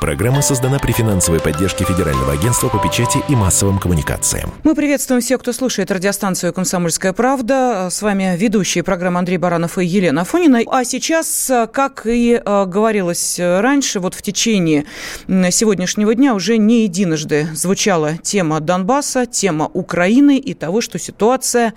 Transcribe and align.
Программа 0.00 0.42
создана 0.42 0.78
при 0.78 0.92
финансовой 0.92 1.40
поддержке 1.40 1.84
Федерального 1.84 2.32
агентства 2.32 2.68
по 2.68 2.78
печати 2.78 3.18
и 3.28 3.34
массовым 3.34 3.80
коммуникациям. 3.80 4.52
Мы 4.62 4.76
приветствуем 4.76 5.20
всех, 5.20 5.40
кто 5.40 5.52
слушает 5.52 5.90
радиостанцию 5.90 6.52
«Комсомольская 6.52 7.12
правда». 7.12 7.88
С 7.90 8.00
вами 8.00 8.36
ведущие 8.36 8.84
программы 8.84 9.18
Андрей 9.18 9.38
Баранов 9.38 9.76
и 9.76 9.84
Елена 9.84 10.20
Афонина. 10.20 10.60
А 10.70 10.84
сейчас, 10.84 11.50
как 11.72 12.06
и 12.06 12.40
э, 12.42 12.64
говорилось 12.66 13.40
раньше, 13.40 13.98
вот 13.98 14.14
в 14.14 14.22
течение 14.22 14.84
сегодняшнего 15.26 16.14
дня 16.14 16.34
уже 16.34 16.58
не 16.58 16.84
единожды 16.84 17.48
звучала 17.54 18.18
тема 18.18 18.60
Донбасса, 18.60 19.26
тема 19.26 19.68
Украины 19.72 20.38
и 20.38 20.54
того, 20.54 20.80
что 20.80 21.00
ситуация 21.00 21.74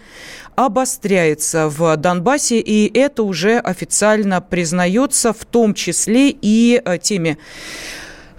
обостряется 0.56 1.70
в 1.70 1.98
Донбассе, 1.98 2.60
и 2.60 3.00
это 3.00 3.24
уже 3.24 3.58
официально 3.58 4.42
признается, 4.42 5.34
в 5.34 5.44
том 5.46 5.74
числе 5.74 6.30
и 6.30 6.80
э, 6.86 7.00
теми 7.00 7.40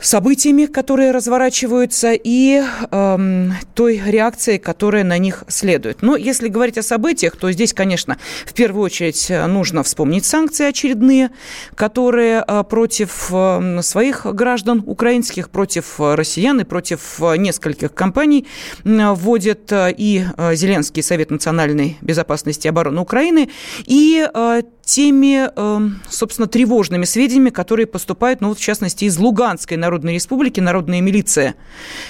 событиями, 0.02 0.66
которые 0.66 1.12
разворачиваются, 1.12 2.12
и 2.12 2.62
эм, 2.91 3.55
той 3.74 4.02
реакцией, 4.05 4.59
которая 4.59 5.05
на 5.05 5.19
них 5.19 5.45
следует. 5.48 6.02
Но 6.02 6.16
если 6.16 6.48
говорить 6.48 6.78
о 6.78 6.83
событиях, 6.83 7.37
то 7.37 7.51
здесь, 7.51 7.73
конечно, 7.73 8.19
в 8.45 8.52
первую 8.52 8.84
очередь 8.84 9.30
нужно 9.48 9.83
вспомнить 9.83 10.25
санкции 10.25 10.67
очередные, 10.67 11.30
которые 11.75 12.45
э, 12.47 12.64
против 12.64 13.30
э, 13.33 13.80
своих 13.83 14.27
граждан 14.27 14.83
украинских, 14.86 15.50
против 15.50 15.98
россиян 15.98 16.61
и 16.61 16.64
против 16.64 17.20
нескольких 17.36 17.95
компаний 17.95 18.47
вводит 18.84 19.73
э, 19.73 19.95
и 19.97 20.25
э, 20.36 20.55
Зеленский 20.55 21.03
Совет 21.03 21.30
национальной 21.30 21.97
безопасности 22.00 22.67
и 22.67 22.70
обороны 22.70 23.00
Украины, 23.00 23.48
и 23.86 24.27
э, 24.33 24.62
теми, 24.84 25.48
эм, 25.55 26.00
собственно, 26.08 26.48
тревожными 26.48 27.05
сведениями, 27.05 27.50
которые 27.50 27.86
поступают, 27.86 28.41
ну 28.41 28.48
вот 28.48 28.58
в 28.58 28.62
частности, 28.62 29.05
из 29.05 29.16
Луганской 29.19 29.77
Народной 29.77 30.14
Республики, 30.14 30.61
Народная 30.61 31.00
милиция. 31.00 31.55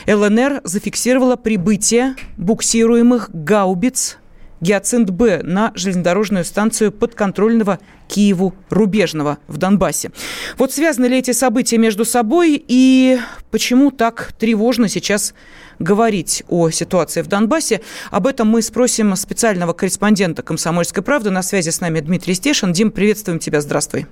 ЛНР 0.06 0.62
зафиксировала 0.64 1.36
прибытие 1.36 2.16
буксируемых 2.36 3.30
гаубиц 3.32 4.18
«Гиацинт-Б» 4.62 5.42
на 5.42 5.72
железнодорожную 5.74 6.44
станцию 6.44 6.92
подконтрольного 6.92 7.80
Киеву 8.08 8.54
Рубежного 8.70 9.38
в 9.48 9.58
Донбассе. 9.58 10.12
Вот 10.56 10.72
связаны 10.72 11.06
ли 11.06 11.18
эти 11.18 11.32
события 11.32 11.76
между 11.76 12.04
собой 12.04 12.62
и 12.66 13.18
почему 13.50 13.90
так 13.90 14.32
тревожно 14.38 14.88
сейчас 14.88 15.34
говорить 15.78 16.44
о 16.48 16.70
ситуации 16.70 17.22
в 17.22 17.26
Донбассе. 17.26 17.80
Об 18.10 18.26
этом 18.26 18.48
мы 18.48 18.62
спросим 18.62 19.14
специального 19.16 19.72
корреспондента 19.72 20.42
«Комсомольской 20.42 21.02
правды». 21.02 21.30
На 21.30 21.42
связи 21.42 21.70
с 21.70 21.80
нами 21.80 22.00
Дмитрий 22.00 22.34
Стешин. 22.34 22.72
Дим, 22.72 22.90
приветствуем 22.90 23.38
тебя. 23.38 23.60
Здравствуй. 23.60 24.06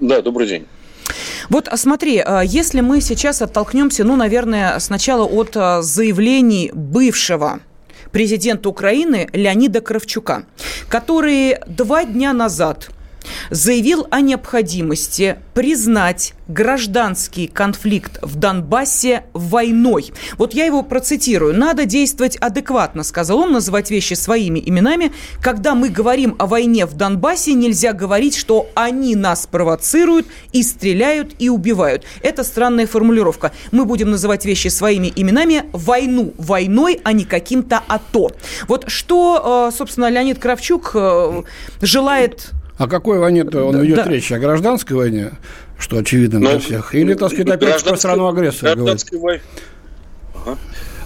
Да, 0.00 0.20
добрый 0.20 0.48
день. 0.48 0.66
Вот 1.48 1.68
а, 1.68 1.76
смотри, 1.76 2.18
а, 2.18 2.42
если 2.42 2.80
мы 2.80 3.00
сейчас 3.00 3.42
оттолкнемся, 3.42 4.04
ну, 4.04 4.16
наверное, 4.16 4.78
сначала 4.78 5.24
от 5.24 5.56
а, 5.56 5.82
заявлений 5.82 6.70
бывшего 6.72 7.60
президента 8.12 8.68
Украины 8.68 9.28
Леонида 9.32 9.80
Кравчука, 9.80 10.44
который 10.88 11.56
два 11.66 12.04
дня 12.04 12.32
назад 12.32 12.90
заявил 13.50 14.06
о 14.10 14.20
необходимости 14.20 15.38
признать 15.54 16.34
гражданский 16.48 17.46
конфликт 17.46 18.18
в 18.22 18.36
Донбассе 18.36 19.24
войной. 19.32 20.12
Вот 20.36 20.54
я 20.54 20.64
его 20.64 20.82
процитирую. 20.82 21.56
«Надо 21.56 21.84
действовать 21.84 22.36
адекватно», 22.36 23.04
сказал 23.04 23.40
он, 23.40 23.52
называть 23.52 23.90
вещи 23.90 24.14
своими 24.14 24.60
именами. 24.64 25.12
«Когда 25.40 25.74
мы 25.74 25.88
говорим 25.88 26.34
о 26.38 26.46
войне 26.46 26.86
в 26.86 26.94
Донбассе, 26.94 27.54
нельзя 27.54 27.92
говорить, 27.92 28.36
что 28.36 28.68
они 28.74 29.14
нас 29.14 29.46
провоцируют 29.46 30.26
и 30.52 30.62
стреляют 30.62 31.34
и 31.38 31.48
убивают». 31.48 32.04
Это 32.22 32.44
странная 32.44 32.86
формулировка. 32.86 33.52
Мы 33.70 33.84
будем 33.84 34.10
называть 34.10 34.44
вещи 34.44 34.68
своими 34.68 35.12
именами. 35.14 35.64
Войну 35.72 36.34
войной, 36.36 37.00
а 37.04 37.12
не 37.12 37.24
каким-то 37.24 37.82
АТО. 37.86 38.32
Вот 38.66 38.84
что, 38.88 39.68
э, 39.70 39.76
собственно, 39.76 40.08
Леонид 40.08 40.38
Кравчук 40.38 40.92
э, 40.94 41.42
желает 41.80 42.50
о 42.80 42.88
какой 42.88 43.18
войне-то 43.18 43.64
он 43.64 43.78
ведет 43.78 43.96
да. 43.96 44.04
речь? 44.10 44.32
О 44.32 44.38
гражданской 44.38 44.96
войне, 44.96 45.32
что 45.78 45.98
очевидно 45.98 46.40
для 46.40 46.54
ну, 46.54 46.60
всех? 46.60 46.94
Или, 46.94 47.12
так 47.12 47.30
сказать, 47.30 47.50
опять 47.50 47.84
про 47.84 47.94
страну-агрессора 47.94 48.74
гражданской 48.74 49.18
вой... 49.18 49.42
ага. 50.34 50.56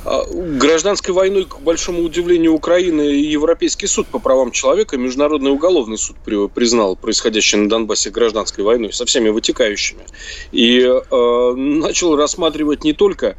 А, 0.04 0.22
гражданской 0.24 1.12
войной, 1.12 1.46
к 1.46 1.58
большому 1.58 2.02
удивлению 2.02 2.52
Украины, 2.52 3.00
Европейский 3.00 3.88
суд 3.88 4.06
по 4.06 4.20
правам 4.20 4.52
человека, 4.52 4.96
Международный 4.96 5.50
уголовный 5.50 5.98
суд 5.98 6.14
признал 6.54 6.94
происходящее 6.94 7.62
на 7.62 7.68
Донбассе 7.68 8.10
гражданской 8.10 8.62
войной 8.62 8.92
со 8.92 9.04
всеми 9.04 9.30
вытекающими. 9.30 10.04
И 10.52 10.78
э, 10.78 11.54
начал 11.56 12.14
рассматривать 12.14 12.84
не 12.84 12.92
только 12.92 13.36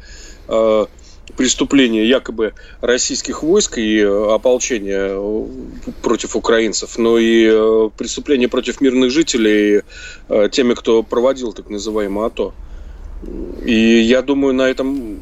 э, 0.48 0.86
преступления 1.36 2.06
якобы 2.06 2.54
российских 2.80 3.42
войск 3.42 3.78
и 3.78 3.98
э, 3.98 4.34
ополчения 4.34 5.10
э, 5.10 5.46
против 6.02 6.36
украинцев, 6.36 6.98
но 6.98 7.18
и 7.18 7.48
э, 7.50 7.90
преступления 7.96 8.48
против 8.48 8.80
мирных 8.80 9.10
жителей 9.10 9.82
теми, 10.52 10.74
кто 10.74 11.02
проводил 11.02 11.52
так 11.52 11.70
называемое 11.70 12.26
АТО. 12.26 12.54
И 13.64 14.00
я 14.00 14.22
думаю, 14.22 14.54
на 14.54 14.62
этом 14.62 15.18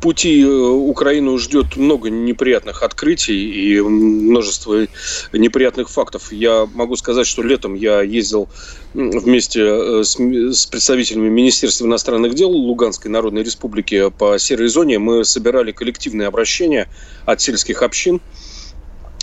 пути 0.00 0.44
Украину 0.44 1.38
ждет 1.38 1.76
много 1.76 2.10
неприятных 2.10 2.82
открытий 2.82 3.74
и 3.74 3.80
множество 3.80 4.86
неприятных 5.32 5.90
фактов. 5.90 6.32
Я 6.32 6.66
могу 6.74 6.96
сказать, 6.96 7.26
что 7.26 7.42
летом 7.42 7.74
я 7.74 8.02
ездил 8.02 8.48
вместе 8.94 9.60
э, 9.62 10.02
с 10.02 10.66
представителями 10.66 11.28
Министерства 11.28 11.86
иностранных 11.86 12.34
дел 12.34 12.50
Луганской 12.50 13.10
Народной 13.10 13.42
Республики 13.42 14.10
по 14.10 14.38
серой 14.38 14.68
зоне. 14.68 14.98
Мы 14.98 15.24
собирали 15.24 15.72
коллективные 15.72 16.28
обращения 16.28 16.88
от 17.26 17.40
сельских 17.40 17.82
общин 17.82 18.20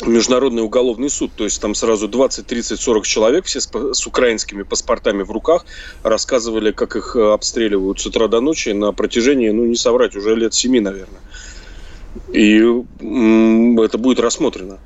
Международный 0.05 0.61
уголовный 0.61 1.09
суд. 1.09 1.31
То 1.35 1.45
есть 1.45 1.59
там 1.61 1.73
сразу 1.73 2.07
20, 2.07 2.45
30, 2.45 2.79
40 2.79 3.05
человек, 3.05 3.45
все 3.45 3.59
с, 3.59 3.69
с 3.93 4.07
украинскими 4.07 4.63
паспортами 4.63 5.23
в 5.23 5.31
руках, 5.31 5.65
рассказывали, 6.03 6.71
как 6.71 6.95
их 6.95 7.15
э, 7.15 7.33
обстреливают 7.33 7.99
с 7.99 8.05
утра 8.05 8.27
до 8.27 8.39
ночи 8.39 8.69
на 8.69 8.91
протяжении, 8.93 9.49
ну 9.49 9.65
не 9.65 9.75
соврать, 9.75 10.15
уже 10.15 10.35
лет 10.35 10.53
7, 10.53 10.81
наверное. 10.81 11.21
И 12.31 12.57
это 12.59 13.97
будет 13.97 14.19
рассмотрено. 14.19 14.79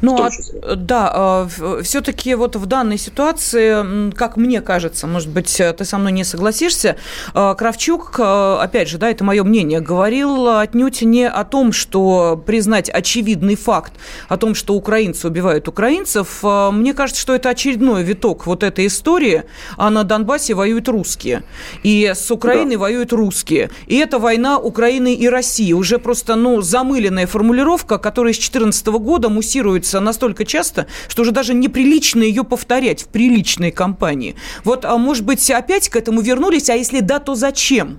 Ну, 0.00 0.16
а, 0.22 0.30
да, 0.76 1.10
а, 1.12 1.48
все-таки 1.82 2.34
вот 2.34 2.56
в 2.56 2.66
данной 2.66 2.98
ситуации, 2.98 4.10
как 4.12 4.36
мне 4.36 4.60
кажется, 4.60 5.06
может 5.06 5.28
быть, 5.28 5.56
ты 5.56 5.84
со 5.84 5.98
мной 5.98 6.12
не 6.12 6.24
согласишься, 6.24 6.96
а, 7.32 7.54
Кравчук, 7.54 8.16
а, 8.18 8.60
опять 8.62 8.88
же, 8.88 8.98
да, 8.98 9.10
это 9.10 9.24
мое 9.24 9.44
мнение, 9.44 9.80
говорил 9.80 10.48
отнюдь 10.48 11.02
не 11.02 11.28
о 11.28 11.44
том, 11.44 11.72
что 11.72 12.42
признать 12.44 12.90
очевидный 12.90 13.56
факт 13.56 13.92
о 14.28 14.36
том, 14.36 14.54
что 14.54 14.74
украинцы 14.74 15.26
убивают 15.28 15.68
украинцев. 15.68 16.42
Мне 16.42 16.94
кажется, 16.94 17.20
что 17.20 17.34
это 17.34 17.50
очередной 17.50 18.02
виток 18.02 18.46
вот 18.46 18.62
этой 18.62 18.86
истории, 18.86 19.44
а 19.76 19.90
на 19.90 20.04
Донбассе 20.04 20.54
воюют 20.54 20.88
русские. 20.88 21.42
И 21.82 22.12
с 22.14 22.30
Украиной 22.30 22.76
да. 22.76 22.80
воюют 22.80 23.12
русские. 23.12 23.70
И 23.86 23.96
это 23.96 24.18
война 24.18 24.58
Украины 24.58 25.14
и 25.14 25.28
России. 25.28 25.72
Уже 25.72 25.98
просто, 25.98 26.34
ну, 26.36 26.60
замыленная 26.60 27.26
формулировка, 27.26 27.98
которая 27.98 28.32
с 28.32 28.36
2014 28.36 28.86
года 28.86 29.28
муссирует 29.28 29.83
цитируется 29.84 30.00
настолько 30.00 30.44
часто, 30.44 30.86
что 31.08 31.22
уже 31.22 31.30
даже 31.30 31.54
неприлично 31.54 32.22
ее 32.22 32.44
повторять 32.44 33.02
в 33.02 33.08
приличной 33.08 33.70
компании. 33.70 34.34
Вот, 34.64 34.84
а 34.84 34.96
может 34.96 35.24
быть, 35.24 35.50
опять 35.50 35.88
к 35.88 35.96
этому 35.96 36.20
вернулись, 36.20 36.70
а 36.70 36.74
если 36.74 37.00
да, 37.00 37.20
то 37.20 37.34
зачем? 37.34 37.98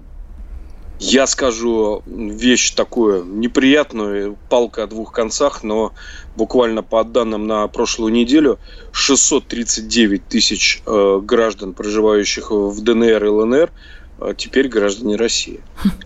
Я 0.98 1.28
скажу 1.28 2.04
вещь 2.06 2.72
такую 2.72 3.26
неприятную, 3.26 4.38
палка 4.50 4.84
о 4.84 4.88
двух 4.88 5.12
концах, 5.12 5.62
но 5.64 5.92
буквально 6.38 6.84
по 6.84 7.04
данным 7.04 7.48
на 7.48 7.68
прошлую 7.68 8.14
неделю 8.14 8.60
639 8.94 10.26
тысяч 10.26 10.82
э, 10.86 11.20
граждан, 11.22 11.74
проживающих 11.74 12.52
в 12.52 12.82
ДНР 12.82 13.26
и 13.26 13.28
ЛНР, 13.28 13.72
э, 14.20 14.34
теперь 14.38 14.70
граждане 14.70 15.18
России 15.18 15.60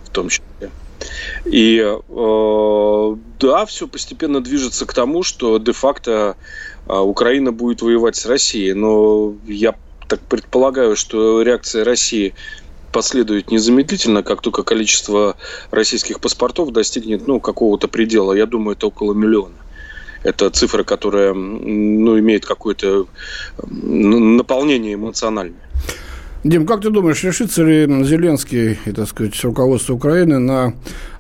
в 0.06 0.10
том 0.10 0.30
числе. 0.30 0.72
И 1.46 1.80
э, 1.82 3.16
да, 3.40 3.66
все 3.66 3.88
постепенно 3.88 4.42
движется 4.42 4.86
к 4.86 4.94
тому, 4.94 5.24
что 5.24 5.58
де-факто 5.58 6.36
э, 6.88 6.98
Украина 6.98 7.52
будет 7.52 7.82
воевать 7.82 8.16
с 8.16 8.26
Россией. 8.26 8.74
Но 8.74 9.36
я 9.48 9.76
так 10.08 10.20
предполагаю, 10.22 10.96
что 10.96 11.42
реакция 11.42 11.84
России 11.84 12.34
последует 12.92 13.52
незамедлительно, 13.52 14.24
как 14.24 14.42
только 14.42 14.64
количество 14.64 15.36
российских 15.72 16.20
паспортов 16.20 16.72
достигнет 16.72 17.28
ну, 17.28 17.40
какого-то 17.40 17.88
предела. 17.88 18.34
Я 18.34 18.46
думаю, 18.46 18.76
это 18.76 18.88
около 18.88 19.14
миллиона. 19.14 19.56
Это 20.24 20.50
цифра, 20.50 20.84
которая 20.84 21.34
ну, 21.34 22.20
имеет 22.20 22.46
какое-то 22.46 23.06
наполнение 23.64 24.96
эмоциональное. 24.96 25.69
Дим, 26.46 26.66
как 26.66 26.80
ты 26.80 26.90
думаешь, 26.90 27.22
решится 27.26 27.64
ли 27.64 27.86
Зеленский 28.06 28.80
и, 28.86 28.92
так 28.94 29.10
сказать, 29.10 29.44
руководство 29.44 29.94
Украины 29.94 30.40
на 30.40 30.74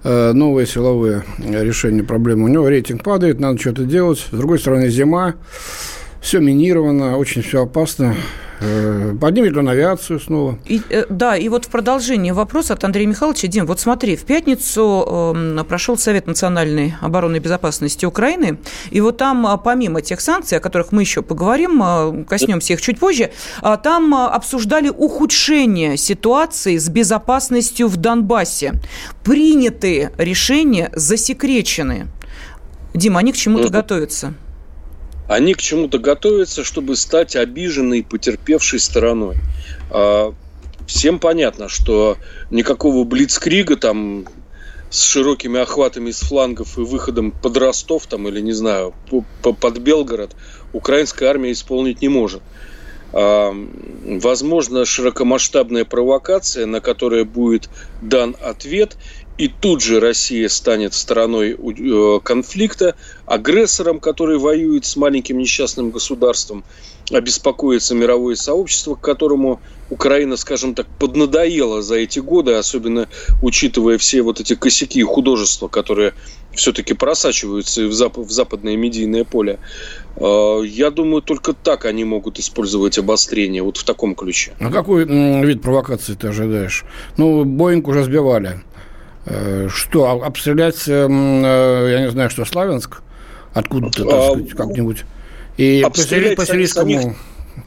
э, 0.05 0.31
новые 0.31 0.65
силовые 0.65 1.23
решения 1.39 2.03
проблемы? 2.03 2.45
У 2.45 2.47
него 2.47 2.69
рейтинг 2.69 3.03
падает, 3.03 3.37
надо 3.37 3.59
что-то 3.59 3.83
делать. 3.83 4.19
С 4.19 4.35
другой 4.35 4.59
стороны, 4.59 4.87
зима, 4.87 5.35
все 6.21 6.39
минировано, 6.39 7.17
очень 7.17 7.41
все 7.41 7.63
опасно. 7.63 8.15
Э, 8.61 9.15
поднимет 9.19 9.55
он 9.55 9.69
авиацию 9.69 10.19
снова. 10.19 10.59
И, 10.65 10.81
э, 10.89 11.05
да, 11.09 11.37
и 11.37 11.47
вот 11.47 11.65
в 11.65 11.69
продолжении 11.69 12.31
вопроса 12.31 12.73
от 12.73 12.83
Андрея 12.83 13.07
Михайловича. 13.07 13.47
Дим, 13.47 13.65
вот 13.65 13.79
смотри, 13.79 14.15
в 14.15 14.23
пятницу 14.23 15.33
э, 15.35 15.63
прошел 15.63 15.97
Совет 15.97 16.27
национальной 16.27 16.95
обороны 17.01 17.37
и 17.37 17.39
безопасности 17.39 18.05
Украины, 18.05 18.57
и 18.91 18.99
вот 19.01 19.17
там, 19.17 19.47
а, 19.47 19.57
помимо 19.57 20.01
тех 20.01 20.19
санкций, 20.19 20.57
о 20.57 20.61
которых 20.61 20.91
мы 20.91 21.01
еще 21.01 21.21
поговорим, 21.21 21.81
а, 21.81 22.23
коснемся 22.27 22.73
их 22.73 22.81
чуть 22.81 22.99
позже, 22.99 23.31
а, 23.61 23.77
там 23.77 24.13
обсуждали 24.13 24.89
ухудшение 24.89 25.95
ситуации 25.95 26.77
с 26.77 26.89
безопасностью 26.89 27.87
в 27.87 27.97
Донбассе. 27.97 28.73
Принятые 29.23 30.11
решения 30.17 30.91
засекречены. 30.93 32.07
Дима, 32.93 33.19
они 33.19 33.31
к 33.31 33.37
чему-то 33.37 33.65
ну, 33.65 33.69
готовятся? 33.69 34.33
Они 35.29 35.53
к 35.53 35.61
чему-то 35.61 35.99
готовятся, 35.99 36.63
чтобы 36.63 36.95
стать 36.95 37.35
обиженной, 37.35 38.03
потерпевшей 38.03 38.79
стороной. 38.79 39.35
А, 39.91 40.33
всем 40.87 41.19
понятно, 41.19 41.69
что 41.69 42.17
никакого 42.49 43.03
блицкрига 43.03 43.75
там 43.77 44.25
с 44.89 45.03
широкими 45.03 45.59
охватами 45.59 46.09
с 46.09 46.21
флангов 46.21 46.79
и 46.79 46.81
выходом 46.81 47.29
под 47.29 47.57
Ростов 47.57 48.07
там, 48.07 48.27
или, 48.27 48.41
не 48.41 48.53
знаю, 48.53 48.95
под 49.43 49.77
Белгород 49.77 50.35
украинская 50.73 51.29
армия 51.29 51.51
исполнить 51.51 52.01
не 52.01 52.09
может. 52.09 52.41
А, 53.13 53.53
возможно, 54.03 54.83
широкомасштабная 54.83 55.85
провокация, 55.85 56.65
на 56.65 56.81
которую 56.81 57.25
будет 57.25 57.69
дан 58.01 58.35
ответ, 58.41 58.97
и 59.39 59.47
тут 59.47 59.81
же 59.81 60.01
Россия 60.01 60.49
станет 60.49 60.93
стороной 60.93 61.55
э, 61.55 62.19
конфликта, 62.21 62.95
агрессором, 63.25 64.01
который 64.01 64.37
воюет 64.37 64.85
с 64.85 64.97
маленьким 64.97 65.37
несчастным 65.37 65.91
государством, 65.91 66.65
обеспокоится 67.09 67.95
мировое 67.95 68.35
сообщество, 68.35 68.95
к 68.95 69.01
которому 69.01 69.61
Украина, 69.89 70.35
скажем 70.35 70.75
так, 70.75 70.87
поднадоела 70.87 71.81
за 71.81 71.95
эти 71.95 72.19
годы, 72.19 72.55
особенно 72.55 73.07
учитывая 73.41 73.97
все 73.97 74.23
вот 74.23 74.41
эти 74.41 74.55
косяки 74.55 75.01
художества, 75.03 75.69
которые 75.69 76.13
все-таки 76.53 76.93
просачиваются 76.93 77.87
в, 77.87 77.91
зап- 77.91 78.21
в 78.21 78.31
западное 78.31 78.75
медийное 78.75 79.23
поле. 79.23 79.59
Э, 80.17 80.61
я 80.65 80.91
думаю, 80.91 81.21
только 81.21 81.53
так 81.53 81.85
они 81.85 82.03
могут 82.03 82.39
использовать 82.39 82.97
обострение, 82.97 83.63
вот 83.63 83.77
в 83.77 83.85
таком 83.85 84.15
ключе. 84.15 84.51
А 84.59 84.69
какой 84.69 85.05
вид 85.45 85.61
провокации 85.61 86.15
ты 86.15 86.27
ожидаешь? 86.27 86.83
Ну, 87.15 87.45
Боинг 87.45 87.87
уже 87.87 88.03
сбивали. 88.03 88.59
Э, 89.29 89.67
что, 89.71 90.09
обстрелять, 90.23 90.87
эм, 90.87 91.43
э, 91.45 91.91
я 91.91 92.01
не 92.01 92.11
знаю, 92.11 92.29
что, 92.31 92.45
Славянск? 92.45 93.01
Откуда-то, 93.53 94.03
так 94.03 94.13
а, 94.13 94.31
сказать, 94.31 94.49
как-нибудь? 94.51 95.05
И 95.57 95.81
по, 95.83 95.91
по, 95.91 95.97
сирийскому, 95.97 97.15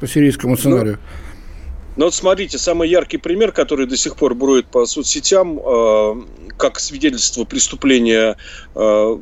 по 0.00 0.06
сирийскому 0.06 0.56
сценарию. 0.56 0.98
Ну, 1.00 1.21
ну 1.96 2.06
вот 2.06 2.14
смотрите, 2.14 2.58
самый 2.58 2.88
яркий 2.88 3.18
пример, 3.18 3.52
который 3.52 3.86
до 3.86 3.96
сих 3.96 4.16
пор 4.16 4.34
броет 4.34 4.66
по 4.66 4.86
соцсетям, 4.86 5.58
э, 5.58 6.14
как 6.56 6.80
свидетельство 6.80 7.44
преступления 7.44 8.36
э, 8.74 9.18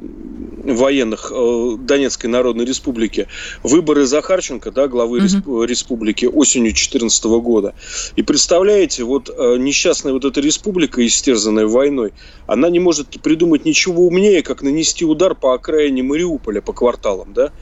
военных 0.64 1.32
э, 1.34 1.76
Донецкой 1.78 2.30
Народной 2.30 2.64
Республики, 2.64 3.26
выборы 3.62 4.06
Захарченко, 4.06 4.70
да, 4.70 4.88
главы 4.88 5.20
mm-hmm. 5.20 5.66
республики 5.66 6.26
осенью 6.26 6.72
2014 6.72 7.24
года. 7.24 7.74
И 8.16 8.22
представляете, 8.22 9.04
вот 9.04 9.30
э, 9.30 9.56
несчастная 9.58 10.12
вот 10.12 10.24
эта 10.24 10.40
республика, 10.40 11.04
истерзанная 11.04 11.66
войной, 11.66 12.12
она 12.46 12.68
не 12.68 12.78
может 12.78 13.20
придумать 13.20 13.64
ничего 13.64 14.06
умнее, 14.06 14.42
как 14.42 14.62
нанести 14.62 15.04
удар 15.04 15.34
по 15.34 15.54
окраине 15.54 16.02
Мариуполя, 16.02 16.60
по 16.60 16.72
кварталам, 16.72 17.32
да, 17.32 17.52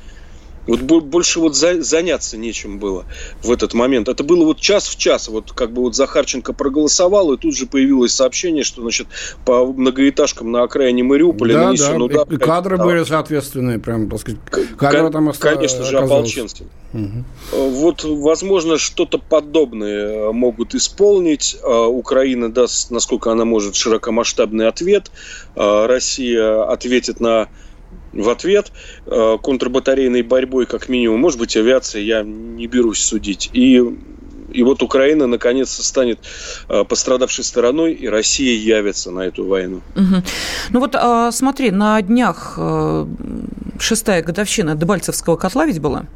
вот 0.69 1.03
больше 1.03 1.41
вот 1.41 1.57
за, 1.57 1.83
заняться 1.83 2.37
нечем 2.37 2.79
было 2.79 3.05
в 3.43 3.51
этот 3.51 3.75
момент. 3.75 4.09
Это 4.09 4.23
было 4.23 4.45
вот 4.45 4.61
час 4.61 4.87
в 4.87 4.97
час. 4.97 5.29
Вот 5.29 5.53
как 5.53 5.73
бы 5.73 5.83
вот 5.83 5.97
Захарченко 5.97 6.53
проголосовал, 6.53 7.33
и 7.33 7.39
тут 7.39 7.57
же 7.57 7.67
появилось 7.67 8.13
сообщение, 8.13 8.65
что, 8.65 8.83
значит, 8.83 9.09
по 9.45 9.65
многоэтажкам 9.65 10.53
на 10.53 10.63
окраине 10.63 11.03
Мариуполя 11.03 11.55
да, 11.55 11.67
нанесен 11.67 11.99
да. 11.99 12.05
удар. 12.05 12.27
И 12.31 12.37
кадры 12.37 12.77
да. 12.77 12.85
были 12.85 13.03
соответственные, 13.05 13.79
прям, 13.79 14.11
так 14.11 14.21
сказать, 14.21 14.41
камера 14.77 15.11
там 15.11 15.33
Конечно 15.33 15.85
же, 15.85 15.99
ополченцы. 15.99 16.67
Угу. 16.93 17.25
Вот, 17.53 18.05
возможно, 18.05 18.79
что-то 18.79 19.19
подобное 19.19 20.33
могут 20.33 20.75
исполнить. 20.75 21.57
А, 21.63 21.87
Украина 21.87 22.53
даст, 22.53 22.91
насколько 22.91 23.33
она 23.33 23.45
может, 23.45 23.75
широкомасштабный 23.75 24.69
ответ. 24.69 25.11
Россия 25.55 26.71
ответит 26.71 27.21
на 27.21 27.49
в 28.13 28.29
ответ 28.29 28.73
э, 29.07 29.39
контрбатарейной 29.43 30.23
борьбой, 30.23 30.67
как 30.67 30.89
минимум, 30.89 31.21
может 31.21 31.39
быть, 31.39 31.57
авиация, 31.57 32.03
я 32.03 32.23
не 32.23 32.67
берусь 32.67 33.01
судить. 33.01 33.51
И, 33.53 33.83
и 34.51 34.63
вот 34.63 34.83
Украина 34.83 35.27
наконец-то 35.27 35.83
станет 35.83 36.21
э, 36.69 36.85
пострадавшей 36.85 37.45
стороной, 37.45 37.93
и 37.93 38.09
Россия 38.09 38.57
явится 38.57 39.11
на 39.11 39.21
эту 39.21 39.47
войну. 39.47 39.81
Угу. 39.97 40.23
Ну 40.71 40.81
вот 40.81 40.95
э, 40.95 41.31
смотри, 41.33 41.71
на 41.71 42.01
днях 42.03 42.59
шестая 43.79 44.23
годовщина 44.23 44.75
Дебальцевского 44.75 45.37
котла 45.37 45.67
ведь 45.67 45.81
была? 45.81 46.07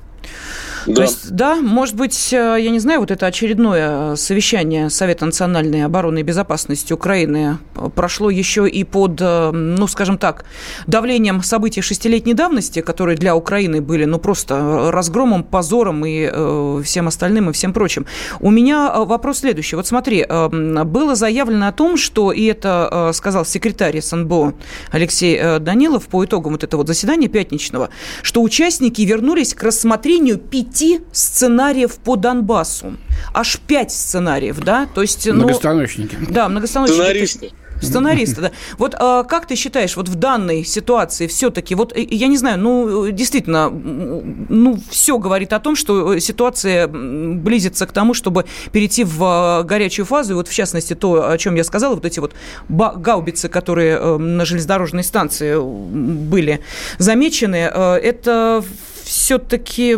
Да. 0.87 0.95
То 0.95 1.03
есть, 1.03 1.31
да, 1.31 1.57
может 1.57 1.95
быть, 1.95 2.33
э, 2.33 2.57
я 2.59 2.71
не 2.71 2.79
знаю, 2.79 3.01
вот 3.01 3.11
это 3.11 3.27
очередное 3.27 4.17
совещание 4.17 4.91
Совета 4.91 5.27
национальной 5.27 5.85
обороны 5.85 6.21
и 6.21 6.23
безопасности 6.23 6.93
Украины 6.93 7.59
прошло 7.95 8.31
еще 8.31 8.69
и 8.69 8.85
под, 8.85 9.21
э, 9.21 9.51
ну, 9.53 9.87
скажем 9.87 10.19
так, 10.19 10.45
давлением 10.87 11.43
событий 11.43 11.81
шестилетней 11.83 12.35
давности, 12.35 12.81
которые 12.81 13.17
для 13.17 13.37
Украины 13.37 13.81
были, 13.81 14.05
ну, 14.05 14.19
просто 14.19 14.91
разгромом, 14.91 15.45
позором 15.45 16.05
и 16.05 16.29
э, 16.33 16.83
всем 16.85 17.09
остальным 17.09 17.51
и 17.51 17.53
всем 17.53 17.73
прочим. 17.73 18.07
У 18.41 18.51
меня 18.51 18.93
э, 18.95 19.05
вопрос 19.05 19.39
следующий. 19.39 19.77
Вот 19.77 19.87
смотри, 19.87 20.27
э, 20.29 20.49
было 20.85 21.15
заявлено 21.15 21.69
о 21.69 21.73
том, 21.73 21.97
что, 21.97 22.33
и 22.33 22.45
это 22.45 22.89
э, 22.91 23.13
сказал 23.13 23.45
секретарь 23.45 24.01
СНБО 24.01 24.55
Алексей 24.91 25.37
э, 25.37 25.59
Данилов 25.59 26.09
по 26.09 26.25
итогам 26.25 26.53
вот 26.53 26.65
этого 26.65 26.85
заседания 26.87 27.29
пятничного, 27.29 27.91
что 28.23 28.43
участники 28.43 29.03
вернулись 29.03 29.55
к 29.55 29.63
рассмотрению 29.63 30.39
пяти 30.39 30.72
пяти 30.73 31.01
сценариев 31.13 31.97
по 31.97 32.17
Донбассу. 32.17 32.97
Аж 33.35 33.59
пять 33.67 33.93
сценариев, 33.93 34.61
да? 34.61 34.89
То 34.95 35.03
есть, 35.03 35.27
ну, 35.27 35.35
многостаночники. 35.35 36.17
Да, 36.31 36.49
многостаночники. 36.49 36.99
Сценаристы. 36.99 37.51
Сценаристы, 37.81 38.41
да. 38.41 38.51
Вот 38.79 38.95
а, 38.97 39.25
как 39.25 39.47
ты 39.47 39.57
считаешь, 39.57 39.97
вот 39.97 40.09
в 40.09 40.15
данной 40.15 40.65
ситуации 40.65 41.27
все-таки, 41.27 41.75
вот 41.75 41.97
э, 41.97 42.07
я 42.09 42.29
не 42.29 42.37
знаю, 42.37 42.61
ну, 42.61 43.11
действительно, 43.11 43.71
ну, 43.71 44.79
все 44.89 45.19
говорит 45.19 45.53
о 45.53 45.59
том, 45.59 45.75
что 45.75 46.17
ситуация 46.21 46.87
близится 46.87 47.87
к 47.87 47.93
тому, 47.93 48.15
чтобы 48.15 48.45
перейти 48.71 49.03
в 49.03 49.19
а, 49.25 49.63
горячую 49.65 50.07
фазу, 50.07 50.35
и 50.35 50.37
вот 50.37 50.47
в 50.47 50.55
частности 50.55 50.95
то, 50.95 51.29
о 51.29 51.37
чем 51.39 51.57
я 51.57 51.65
сказала, 51.65 51.97
вот 51.97 52.05
эти 52.05 52.21
вот 52.21 52.35
гаубицы, 52.69 53.49
которые 53.49 53.99
э, 53.99 54.17
на 54.17 54.45
железнодорожной 54.45 55.03
станции 55.03 55.57
были 55.59 56.61
замечены, 56.99 57.69
э, 57.73 57.95
это 57.97 58.63
все-таки 59.03 59.97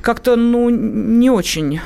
как-то, 0.00 0.36
ну, 0.36 0.70
не 0.70 1.30
очень 1.30 1.80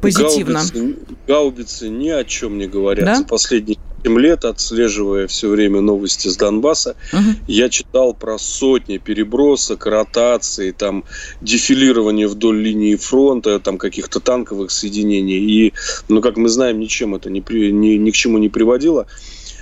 позитивно. 0.00 0.60
Гаубицы, 0.60 0.96
гаубицы 1.26 1.88
ни 1.88 2.08
о 2.08 2.24
чем 2.24 2.58
не 2.58 2.66
говорят. 2.66 3.04
Да? 3.04 3.16
За 3.16 3.24
последние 3.24 3.78
7 4.04 4.18
лет, 4.20 4.44
отслеживая 4.44 5.26
все 5.26 5.48
время 5.48 5.80
новости 5.80 6.28
с 6.28 6.36
Донбасса, 6.36 6.96
угу. 7.12 7.30
я 7.48 7.68
читал 7.68 8.14
про 8.14 8.38
сотни 8.38 8.98
перебросок, 8.98 9.86
ротаций, 9.86 10.72
там, 10.72 11.04
дефилирования 11.40 12.28
вдоль 12.28 12.60
линии 12.60 12.94
фронта, 12.94 13.58
там, 13.58 13.78
каких-то 13.78 14.20
танковых 14.20 14.70
соединений. 14.70 15.38
И, 15.38 15.72
ну, 16.08 16.20
как 16.20 16.36
мы 16.36 16.48
знаем, 16.48 16.78
ничем 16.78 17.14
это 17.14 17.30
ни, 17.30 17.40
ни, 17.70 17.96
ни 17.96 18.10
к 18.10 18.14
чему 18.14 18.38
не 18.38 18.48
приводило. 18.48 19.06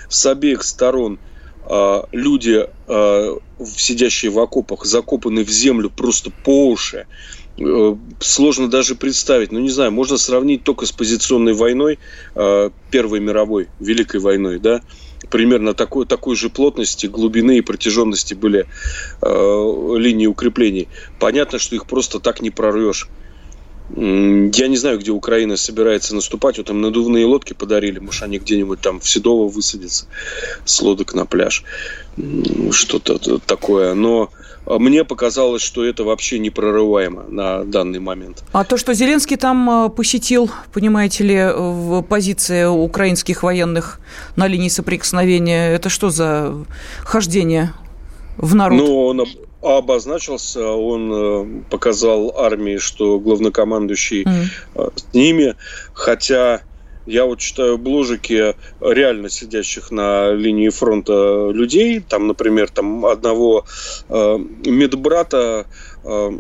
С 0.09 0.27
обеих 0.27 0.63
сторон 0.63 1.19
люди, 2.13 2.67
а, 2.87 3.39
сидящие 3.65 4.31
в 4.31 4.39
окопах, 4.39 4.85
закопаны 4.85 5.45
в 5.45 5.51
землю 5.51 5.91
просто 5.91 6.31
по 6.31 6.69
уши. 6.69 7.07
Э, 7.59 7.97
сложно 8.19 8.69
даже 8.69 8.97
представить. 8.97 9.53
Ну, 9.53 9.61
не 9.61 9.71
знаю, 9.71 9.93
можно 9.93 10.19
сравнить 10.19 10.65
только 10.65 10.87
с 10.87 10.93
позиционной 10.93 11.55
войной, 11.55 11.99
а, 12.35 12.71
Первой 12.91 13.21
мировой, 13.21 13.69
Великой 13.81 14.21
войной, 14.21 14.59
да, 14.59 14.83
примерно 15.31 15.73
такой, 15.73 16.05
такой 16.05 16.37
же 16.37 16.51
плотности, 16.51 17.07
глубины 17.07 17.59
и 17.59 17.63
протяженности 17.63 18.35
были 18.35 18.67
линии 19.23 20.27
укреплений. 20.27 20.89
Понятно, 21.19 21.59
что 21.59 21.75
их 21.75 21.87
просто 21.87 22.21
так 22.21 22.43
не 22.43 22.51
прорвешь. 22.51 23.09
Я 23.91 24.69
не 24.69 24.77
знаю, 24.77 24.99
где 24.99 25.11
Украина 25.11 25.57
собирается 25.57 26.15
наступать. 26.15 26.57
Вот 26.57 26.67
там 26.67 26.81
надувные 26.81 27.27
лодки 27.27 27.53
подарили. 27.53 27.99
Может, 27.99 28.23
они 28.23 28.39
где-нибудь 28.39 28.81
там 28.81 28.99
в 28.99 29.09
Седово 29.09 29.49
высадятся 29.49 30.07
с 30.65 30.81
лодок 30.81 31.15
на 31.15 31.27
пляж. 31.27 31.65
Что-то 32.71 33.39
такое. 33.41 33.93
Но 33.95 34.31
мне 34.67 35.05
показалось, 35.05 35.61
что 35.61 35.85
это 35.85 36.03
вообще 36.05 36.39
непрорываемо 36.39 37.25
на 37.29 37.65
данный 37.65 37.99
момент. 37.99 38.43
А 38.53 38.65
то, 38.65 38.79
что 38.79 38.95
Зеленский 38.95 39.37
там 39.37 39.93
посетил, 39.95 40.51
понимаете 40.73 41.25
ли, 41.25 41.53
в 41.55 42.01
позиции 42.03 42.65
украинских 42.65 43.43
военных 43.43 44.01
на 44.37 44.47
линии 44.47 44.71
соприкосновения, 44.71 45.75
это 45.75 45.91
что 45.91 46.09
за 46.09 46.55
хождение 47.05 47.75
в 48.37 48.55
народ? 48.55 48.79
Ну, 48.79 49.07
он 49.07 49.25
обозначился, 49.63 50.67
он 50.69 51.65
показал 51.71 52.35
армии, 52.37 52.79
что 52.79 53.19
главнокомандующий 53.19 54.25
mm. 54.25 54.93
с 54.97 55.15
ними, 55.15 55.55
хотя 55.93 56.63
я 57.07 57.27
вот 57.27 57.39
читаю 57.39 57.79
бложики 57.79 58.55
реально 58.81 59.29
сидящих 59.29 59.91
на 59.91 60.33
линии 60.33 60.71
фронта 60.71 61.51
людей. 61.51 62.01
Там, 62.01 62.27
например, 62.27 62.71
там 62.71 63.05
одного 63.05 63.65
э, 64.09 64.39
медбрата 64.65 65.67
э, 66.03 66.31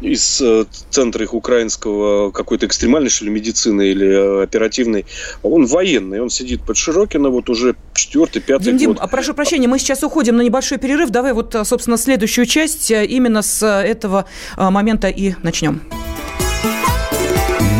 из 0.00 0.40
э, 0.40 0.64
центра 0.90 1.24
их 1.24 1.34
украинского 1.34 2.30
какой-то 2.30 2.66
экстремальной, 2.66 3.10
что 3.10 3.24
ли, 3.24 3.30
медицины 3.30 3.88
или 3.88 4.06
э, 4.06 4.42
оперативной. 4.42 5.06
Он 5.42 5.66
военный, 5.66 6.20
он 6.20 6.30
сидит 6.30 6.62
под 6.62 6.76
Широкино 6.76 7.30
вот 7.30 7.48
уже 7.48 7.76
четвертый, 7.94 8.42
пятый 8.42 8.64
Дим, 8.64 8.76
Дим, 8.76 8.92
год. 8.92 8.98
А 9.00 9.06
прошу 9.06 9.34
прощения, 9.34 9.68
мы 9.68 9.78
сейчас 9.78 10.02
уходим 10.02 10.36
на 10.36 10.42
небольшой 10.42 10.78
перерыв. 10.78 11.10
Давай 11.10 11.32
вот, 11.32 11.54
э, 11.54 11.64
собственно, 11.64 11.96
следующую 11.96 12.46
часть 12.46 12.90
именно 12.90 13.42
с 13.42 13.66
этого 13.66 14.26
момента 14.56 15.08
и 15.08 15.34
начнем. 15.42 15.80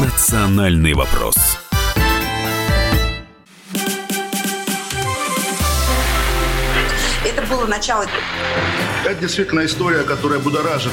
Национальный 0.02 0.94
вопрос. 0.94 1.36
было 7.48 7.66
начало. 7.66 8.06
Это 9.04 9.20
действительно 9.20 9.64
история, 9.64 10.02
которая 10.02 10.38
будоражит. 10.38 10.92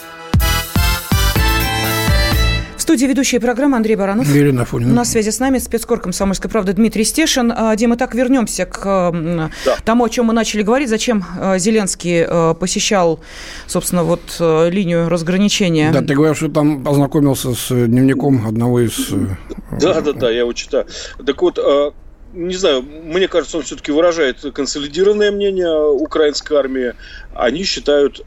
студии 2.81 3.05
ведущая 3.05 3.39
программы 3.39 3.77
Андрей 3.77 3.95
Баранов. 3.95 4.29
Ирина 4.35 4.63
Афонина. 4.63 4.93
На 4.93 5.05
связи 5.05 5.29
с 5.29 5.39
нами 5.39 5.57
спецкор 5.59 5.99
комсомольской 5.99 6.49
правды 6.49 6.73
Дмитрий 6.73 7.03
Стешин. 7.03 7.53
А, 7.55 7.75
Дима, 7.75 7.95
так 7.95 8.13
вернемся 8.15 8.65
к 8.65 9.11
да. 9.65 9.77
тому, 9.85 10.05
о 10.05 10.09
чем 10.09 10.25
мы 10.25 10.33
начали 10.33 10.61
говорить. 10.61 10.89
Зачем 10.89 11.23
а, 11.39 11.57
Зеленский 11.57 12.25
а, 12.25 12.53
посещал, 12.53 13.19
собственно, 13.67 14.03
вот 14.03 14.21
линию 14.39 15.09
разграничения? 15.09 15.91
Да, 15.91 16.01
ты 16.01 16.15
говоришь, 16.15 16.37
что 16.37 16.49
там 16.49 16.83
познакомился 16.83 17.53
с 17.53 17.69
дневником 17.69 18.47
одного 18.47 18.81
из... 18.81 19.11
Э, 19.11 19.35
да, 19.79 20.01
да, 20.01 20.13
да, 20.13 20.29
я 20.29 20.39
его 20.39 20.53
читаю. 20.53 20.85
Так 21.25 21.41
вот, 21.41 21.59
не 22.33 22.55
знаю, 22.55 22.81
мне 22.81 23.27
кажется, 23.27 23.57
он 23.57 23.63
все-таки 23.63 23.91
выражает 23.91 24.41
консолидированное 24.53 25.31
мнение 25.31 25.91
украинской 25.91 26.53
армии. 26.53 26.93
Они 27.33 27.63
считают 27.63 28.19
э, 28.19 28.23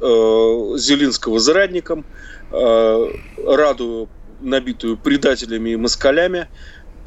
Зеленского 0.76 1.38
зрадником, 1.38 2.04
э, 2.52 3.06
Раду 3.46 4.08
набитую 4.44 4.96
предателями 4.96 5.70
и 5.70 5.76
москалями. 5.76 6.48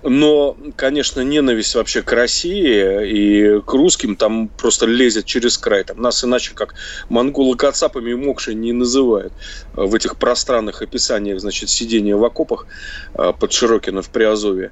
Но, 0.04 0.56
конечно, 0.76 1.22
ненависть 1.22 1.74
вообще 1.74 2.04
к 2.04 2.12
России 2.14 3.08
и 3.08 3.62
к 3.62 3.74
русским 3.74 4.16
там 4.16 4.48
просто 4.48 4.86
лезет 4.86 5.26
через 5.26 5.58
край. 5.58 5.84
Там 5.84 6.02
нас 6.02 6.24
иначе 6.24 6.54
как 6.54 6.76
монголы 7.10 7.58
кацапами 7.58 8.12
и 8.12 8.16
мокши 8.16 8.54
не 8.54 8.74
называют 8.74 9.34
в 9.74 9.94
этих 9.96 10.18
пространных 10.18 10.82
описаниях, 10.82 11.40
значит, 11.40 11.70
сидения 11.70 12.16
в 12.16 12.24
окопах 12.24 12.68
э, 13.16 13.34
под 13.38 13.52
Широкино 13.52 14.02
в 14.04 14.10
Приазове. 14.10 14.72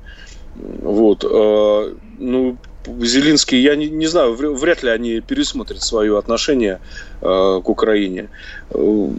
Вот. 0.56 1.24
Э, 1.24 1.96
ну, 2.20 2.58
Зеленский, 2.88 3.62
я 3.62 3.76
не, 3.76 3.90
не 3.90 4.08
знаю, 4.08 4.36
вряд 4.36 4.84
ли 4.84 4.90
они 4.90 5.20
пересмотрят 5.22 5.82
свое 5.82 6.18
отношение 6.18 6.80
э, 7.22 7.62
к 7.64 7.70
Украине. 7.70 8.30
Э, 8.72 9.10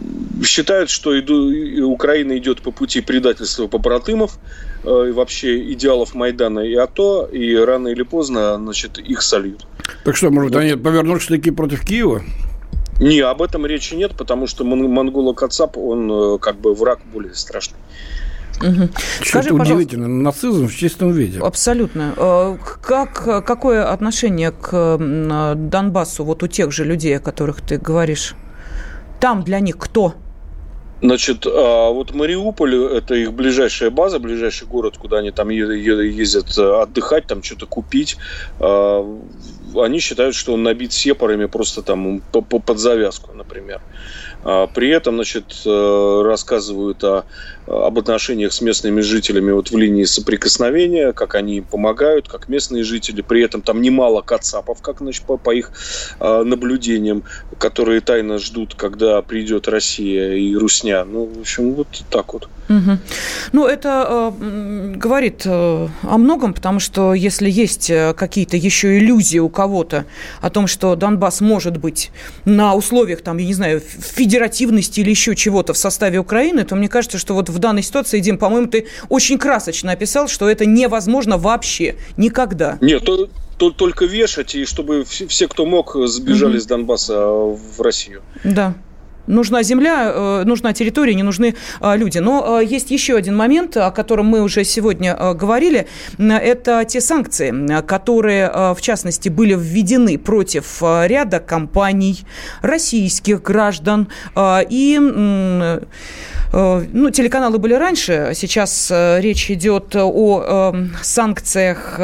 считают, 0.43 0.89
что 0.89 1.17
иду, 1.19 1.87
Украина 1.89 2.37
идет 2.37 2.61
по 2.61 2.71
пути 2.71 3.01
предательства 3.01 3.67
побратымов, 3.67 4.37
э, 4.83 5.05
и 5.09 5.11
вообще 5.11 5.71
идеалов 5.73 6.15
Майдана 6.15 6.59
и 6.59 6.75
АТО, 6.75 7.25
и 7.25 7.55
рано 7.55 7.89
или 7.89 8.03
поздно 8.03 8.55
значит, 8.57 8.97
их 8.97 9.21
сольют. 9.21 9.65
Так 10.03 10.15
что, 10.15 10.29
может, 10.29 10.53
вот. 10.53 10.59
они 10.59 10.75
повернутся 10.75 11.29
таки 11.29 11.51
против 11.51 11.85
Киева? 11.85 12.23
Не, 12.99 13.19
об 13.19 13.41
этом 13.41 13.65
речи 13.65 13.93
нет, 13.93 14.13
потому 14.17 14.47
что 14.47 14.63
монголо 14.63 15.33
Кацап, 15.33 15.77
он 15.77 16.39
как 16.39 16.59
бы 16.59 16.73
враг 16.73 16.99
более 17.13 17.35
страшный. 17.35 17.77
Угу. 18.61 18.89
Скажи, 19.23 19.53
удивительно, 19.53 20.07
нацизм 20.07 20.67
в 20.67 20.75
чистом 20.75 21.11
виде. 21.11 21.39
Абсолютно. 21.39 22.13
Э, 22.17 22.57
как, 22.81 23.45
какое 23.45 23.91
отношение 23.91 24.51
к 24.51 24.97
Донбассу 24.97 26.23
вот 26.23 26.43
у 26.43 26.47
тех 26.47 26.71
же 26.71 26.83
людей, 26.83 27.17
о 27.17 27.19
которых 27.19 27.61
ты 27.61 27.77
говоришь? 27.77 28.35
Там 29.19 29.43
для 29.43 29.59
них 29.59 29.77
кто? 29.77 30.15
Значит, 31.01 31.45
а 31.45 31.91
вот 31.91 32.15
Мариуполь– 32.15 32.75
это 32.97 33.13
их 33.13 33.33
ближайшая 33.33 33.91
база, 33.91 34.17
ближайший 34.19 34.67
город, 34.67 34.97
куда 34.97 35.17
они 35.19 35.29
там 35.29 35.49
ездят 35.49 36.57
э, 36.57 36.81
отдыхать, 36.81 37.27
там 37.27 37.43
что-то 37.43 37.67
купить. 37.67 38.17
А, 38.59 39.05
они 39.75 39.99
считают, 39.99 40.33
что 40.33 40.53
он 40.53 40.63
набит 40.63 40.93
сепарами 40.93 41.45
просто 41.45 41.83
там 41.83 42.21
под 42.31 42.79
завязку, 42.79 43.33
например. 43.33 43.81
А 44.43 44.67
при 44.67 44.89
этом, 44.89 45.15
значит, 45.15 45.61
э, 45.65 46.21
рассказывают 46.23 47.03
о, 47.03 47.25
об 47.67 47.99
отношениях 47.99 48.53
с 48.53 48.61
местными 48.61 49.01
жителями 49.01 49.51
вот 49.51 49.71
в 49.71 49.77
линии 49.77 50.05
соприкосновения, 50.05 51.11
как 51.11 51.35
они 51.35 51.57
им 51.57 51.63
помогают, 51.63 52.27
как 52.27 52.47
местные 52.47 52.83
жители. 52.83 53.21
При 53.21 53.43
этом 53.43 53.61
там 53.61 53.81
немало 53.81 54.21
кацапов, 54.21 54.81
как 54.81 54.99
значит, 54.99 55.23
по, 55.23 55.37
по 55.37 55.51
их 55.51 55.71
э, 56.19 56.43
наблюдениям, 56.43 57.23
которые 57.57 58.01
тайно 58.01 58.37
ждут, 58.37 58.75
когда 58.75 59.21
придет 59.21 59.67
Россия 59.67 60.33
и 60.33 60.55
Русня. 60.55 61.03
Ну, 61.03 61.25
в 61.25 61.41
общем, 61.41 61.73
вот 61.73 61.87
так 62.09 62.33
вот. 62.33 62.47
Угу. 62.69 62.97
Ну, 63.53 63.65
это 63.65 64.31
э, 64.39 64.93
говорит 64.95 65.43
э, 65.45 65.87
о 66.01 66.17
многом, 66.17 66.53
потому 66.53 66.79
что 66.79 67.13
если 67.13 67.49
есть 67.49 67.89
э, 67.89 68.13
какие-то 68.13 68.57
еще 68.57 68.97
иллюзии 68.97 69.39
у 69.39 69.49
кого-то 69.49 70.05
о 70.41 70.49
том, 70.49 70.67
что 70.67 70.95
Донбасс 70.95 71.39
может 71.39 71.77
быть 71.77 72.11
на 72.43 72.75
условиях, 72.75 73.21
там, 73.21 73.37
я 73.37 73.45
не 73.45 73.53
знаю, 73.53 73.81
федеративности 74.27 74.99
или 74.99 75.09
еще 75.09 75.35
чего-то 75.35 75.73
в 75.73 75.77
составе 75.77 76.19
Украины, 76.19 76.65
то 76.65 76.75
мне 76.75 76.89
кажется, 76.89 77.17
что 77.17 77.33
вот 77.33 77.47
в 77.47 77.59
данной 77.59 77.81
ситуации, 77.81 78.19
Дим, 78.19 78.37
по-моему, 78.37 78.67
ты 78.67 78.87
очень 79.07 79.37
красочно 79.37 79.93
описал, 79.93 80.27
что 80.27 80.49
это 80.49 80.65
невозможно 80.65 81.37
вообще 81.37 81.95
никогда. 82.17 82.77
Нет, 82.81 83.05
то, 83.05 83.29
то, 83.57 83.71
только 83.71 84.03
вешать, 84.05 84.53
и 84.55 84.65
чтобы 84.65 85.05
все, 85.05 85.47
кто 85.47 85.65
мог, 85.65 85.95
сбежали 86.07 86.57
угу. 86.57 86.61
с 86.61 86.65
Донбасса 86.65 87.17
в 87.25 87.79
Россию. 87.79 88.21
Да. 88.43 88.73
Нужна 89.27 89.63
земля, 89.63 90.11
э, 90.13 90.43
нужна 90.45 90.73
территория, 90.73 91.13
не 91.13 91.23
нужны 91.23 91.55
э, 91.81 91.97
люди. 91.97 92.19
Но 92.19 92.61
э, 92.61 92.65
есть 92.65 92.91
еще 92.91 93.17
один 93.17 93.35
момент, 93.35 93.77
о 93.77 93.91
котором 93.91 94.27
мы 94.27 94.41
уже 94.41 94.63
сегодня 94.63 95.15
говорили. 95.33 95.87
Это 96.17 96.85
те 96.87 97.01
санкции, 97.01 97.81
которые, 97.81 98.73
в 98.75 98.81
частности, 98.81 99.29
были 99.29 99.55
введены 99.55 100.17
против 100.17 100.81
ряда 100.81 101.39
компаний, 101.39 102.25
российских 102.61 103.41
граждан 103.41 104.07
и 104.37 104.99
ну, 104.99 105.79
телеканалы 107.09 107.57
были 107.57 107.73
раньше, 107.73 108.31
сейчас 108.33 108.91
речь 108.91 109.51
идет 109.51 109.95
о 109.95 110.75
санкциях... 111.01 111.95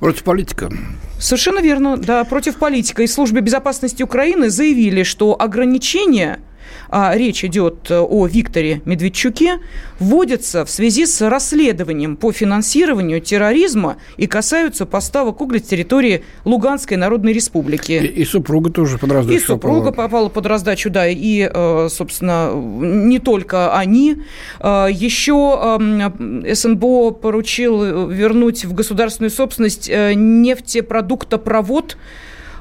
Против 0.00 0.24
политика. 0.24 0.70
Совершенно 1.18 1.60
верно, 1.60 1.96
да, 1.96 2.24
против 2.24 2.56
политика. 2.56 3.02
И 3.02 3.06
службе 3.06 3.40
безопасности 3.40 4.02
Украины 4.02 4.50
заявили, 4.50 5.04
что 5.04 5.40
ограничения 5.40 6.40
а 6.88 7.14
речь 7.16 7.44
идет 7.44 7.90
э, 7.90 7.98
о 7.98 8.26
Викторе 8.26 8.80
Медведчуке, 8.84 9.58
вводятся 9.98 10.64
в 10.64 10.70
связи 10.70 11.06
с 11.06 11.20
расследованием 11.28 12.16
по 12.16 12.32
финансированию 12.32 13.20
терроризма 13.20 13.96
и 14.16 14.26
касаются 14.26 14.86
поставок 14.86 15.40
угля 15.40 15.58
с 15.58 15.62
территории 15.62 16.24
Луганской 16.44 16.96
Народной 16.96 17.32
Республики. 17.32 17.92
И, 17.92 18.22
и 18.22 18.24
супруга 18.24 18.70
тоже 18.70 18.98
под 18.98 19.12
раздачу 19.12 19.38
И 19.38 19.40
супруга 19.40 19.90
попала. 19.90 20.08
попала 20.08 20.28
под 20.28 20.46
раздачу, 20.46 20.90
да, 20.90 21.06
и, 21.08 21.48
э, 21.52 21.88
собственно, 21.90 22.52
не 22.54 23.18
только 23.18 23.76
они. 23.76 24.16
Э, 24.60 24.86
Еще 24.90 25.32
эм, 25.78 26.44
СНБО 26.54 27.10
поручил 27.12 28.08
вернуть 28.08 28.64
в 28.64 28.74
государственную 28.74 29.30
собственность 29.30 29.88
нефтепродуктопровод 29.90 31.96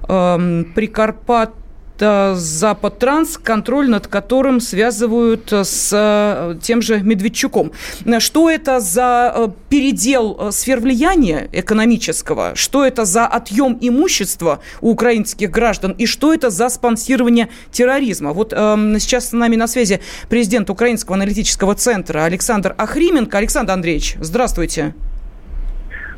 эм, 0.08 0.72
Прикарпат 0.75 1.53
это 1.95 2.35
Запад-Транс, 2.35 3.38
контроль 3.38 3.89
над 3.89 4.07
которым 4.07 4.59
связывают 4.59 5.51
с 5.51 5.89
э, 5.93 6.55
тем 6.62 6.81
же 6.81 7.00
Медведчуком. 7.01 7.71
Что 8.19 8.50
это 8.50 8.79
за 8.79 9.33
э, 9.35 9.47
передел 9.69 10.38
э, 10.39 10.51
сфер 10.51 10.79
влияния 10.79 11.50
экономического? 11.51 12.55
Что 12.55 12.85
это 12.85 13.05
за 13.05 13.25
отъем 13.25 13.77
имущества 13.79 14.59
у 14.81 14.91
украинских 14.91 15.51
граждан? 15.51 15.95
И 15.97 16.05
что 16.05 16.33
это 16.33 16.50
за 16.50 16.69
спонсирование 16.69 17.50
терроризма? 17.71 18.33
Вот 18.33 18.53
э, 18.53 18.55
сейчас 19.00 19.29
с 19.29 19.31
нами 19.31 19.55
на 19.55 19.67
связи 19.67 20.01
президент 20.29 20.69
Украинского 20.69 21.15
аналитического 21.15 21.75
центра 21.75 22.23
Александр 22.23 22.75
Ахрименко. 22.77 23.38
Александр 23.38 23.73
Андреевич, 23.73 24.17
здравствуйте. 24.19 24.95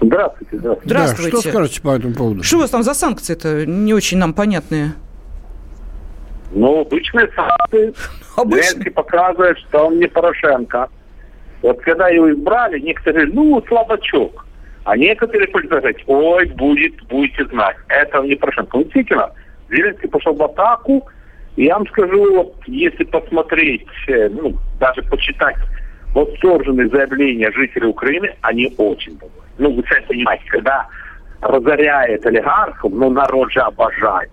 Здравствуйте, 0.01 0.57
здравствуйте. 0.57 0.89
Здравствуйте. 0.89 1.31
Да, 1.31 1.39
что 1.39 1.49
скажете 1.49 1.81
по 1.81 1.95
этому 1.95 2.13
поводу? 2.13 2.43
Что 2.43 2.57
у 2.57 2.59
вас 2.61 2.69
там 2.69 2.83
за 2.83 2.93
санкции-то 2.93 3.65
не 3.65 3.93
очень 3.93 4.17
нам 4.17 4.33
понятные? 4.33 4.93
Ну, 6.55 6.81
обычные 6.81 7.29
санкции. 7.35 7.93
Обычные? 8.37 8.91
Показывает, 8.91 9.57
что 9.59 9.87
он 9.87 9.99
не 9.99 10.07
Порошенко. 10.07 10.89
Вот 11.61 11.81
когда 11.81 12.07
его 12.07 12.31
избрали, 12.31 12.79
некоторые, 12.79 13.27
ну, 13.27 13.61
слабачок. 13.67 14.45
А 14.85 14.95
некоторые 14.95 15.49
говорить, 15.49 16.03
ой, 16.07 16.45
будет, 16.49 16.95
будете 17.07 17.45
знать. 17.47 17.75
Это 17.89 18.21
не 18.21 18.35
Порошенко. 18.35 18.77
Ну, 18.77 18.83
действительно, 18.83 19.31
Зеленский 19.69 20.07
пошел 20.07 20.33
в 20.33 20.43
атаку. 20.43 21.05
И 21.57 21.65
я 21.65 21.77
вам 21.77 21.87
скажу, 21.87 22.35
вот, 22.35 22.55
если 22.67 23.03
посмотреть, 23.03 23.87
э, 24.07 24.29
ну, 24.29 24.55
даже 24.79 25.01
почитать 25.03 25.57
восторженные 26.13 26.87
заявления 26.87 27.51
жителей 27.51 27.87
Украины, 27.87 28.33
они 28.41 28.73
очень 28.77 29.17
довольны. 29.17 29.41
Ну, 29.57 29.73
вы 29.73 29.83
сами 29.89 30.05
понимаете, 30.05 30.43
когда 30.47 30.87
разоряет 31.41 32.25
олигархов, 32.25 32.91
ну, 32.93 33.09
народ 33.09 33.51
же 33.51 33.59
обожает. 33.59 34.31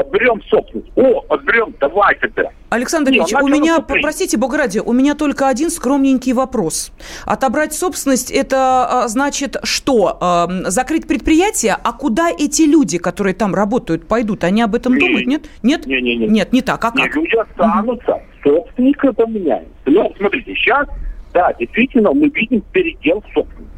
Отберем 0.00 0.42
собственность. 0.48 0.90
О, 0.96 1.24
отберем, 1.28 1.74
давайте 1.80 2.28
ты. 2.28 2.48
Александр 2.68 3.12
Ильич, 3.12 3.32
у 3.32 3.46
меня, 3.48 3.74
выступление. 3.76 4.02
простите, 4.02 4.36
Бога 4.36 4.58
ради, 4.58 4.78
у 4.80 4.92
меня 4.92 5.14
только 5.14 5.48
один 5.48 5.70
скромненький 5.70 6.32
вопрос. 6.32 6.92
Отобрать 7.24 7.72
собственность, 7.72 8.30
это 8.30 9.04
а, 9.04 9.08
значит 9.08 9.56
что? 9.62 10.18
А, 10.20 10.48
Закрыть 10.66 11.06
предприятие? 11.06 11.76
А 11.82 11.92
куда 11.92 12.28
эти 12.30 12.62
люди, 12.62 12.98
которые 12.98 13.34
там 13.34 13.54
работают, 13.54 14.06
пойдут? 14.08 14.44
Они 14.44 14.62
об 14.62 14.74
этом 14.74 14.94
Не. 14.94 15.00
думают? 15.00 15.26
Нет? 15.26 15.44
Нет? 15.62 15.86
Не-не-не. 15.86 16.26
Нет, 16.26 16.52
не 16.52 16.62
так. 16.62 16.84
А 16.84 16.92
Нет, 16.94 17.06
как? 17.06 17.16
люди 17.16 17.36
останутся, 17.36 18.20
собственника 18.42 19.12
поменяем. 19.12 19.68
Ну, 19.84 20.12
смотрите, 20.18 20.54
сейчас, 20.54 20.88
да, 21.32 21.52
действительно, 21.58 22.12
мы 22.12 22.28
видим 22.30 22.62
передел 22.72 23.22
собственника. 23.32 23.72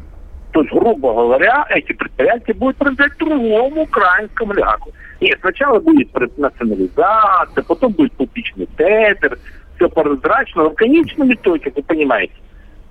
То 0.51 0.61
есть, 0.61 0.73
грубо 0.73 1.13
говоря, 1.13 1.65
эти 1.69 1.93
предприятия 1.93 2.53
будут 2.53 2.77
принадлежать 2.77 3.17
другому 3.19 3.83
украинскому 3.83 4.51
олигарху. 4.53 4.91
Нет, 5.21 5.37
сначала 5.41 5.79
будет 5.79 6.09
национализация, 6.37 7.63
потом 7.63 7.91
будет 7.93 8.13
публичный 8.13 8.67
тендер, 8.77 9.37
все 9.75 9.89
прозрачно, 9.89 10.63
но 10.63 10.69
в 10.71 10.75
конечном 10.75 11.31
итоге, 11.33 11.71
вы 11.75 11.83
понимаете, 11.83 12.33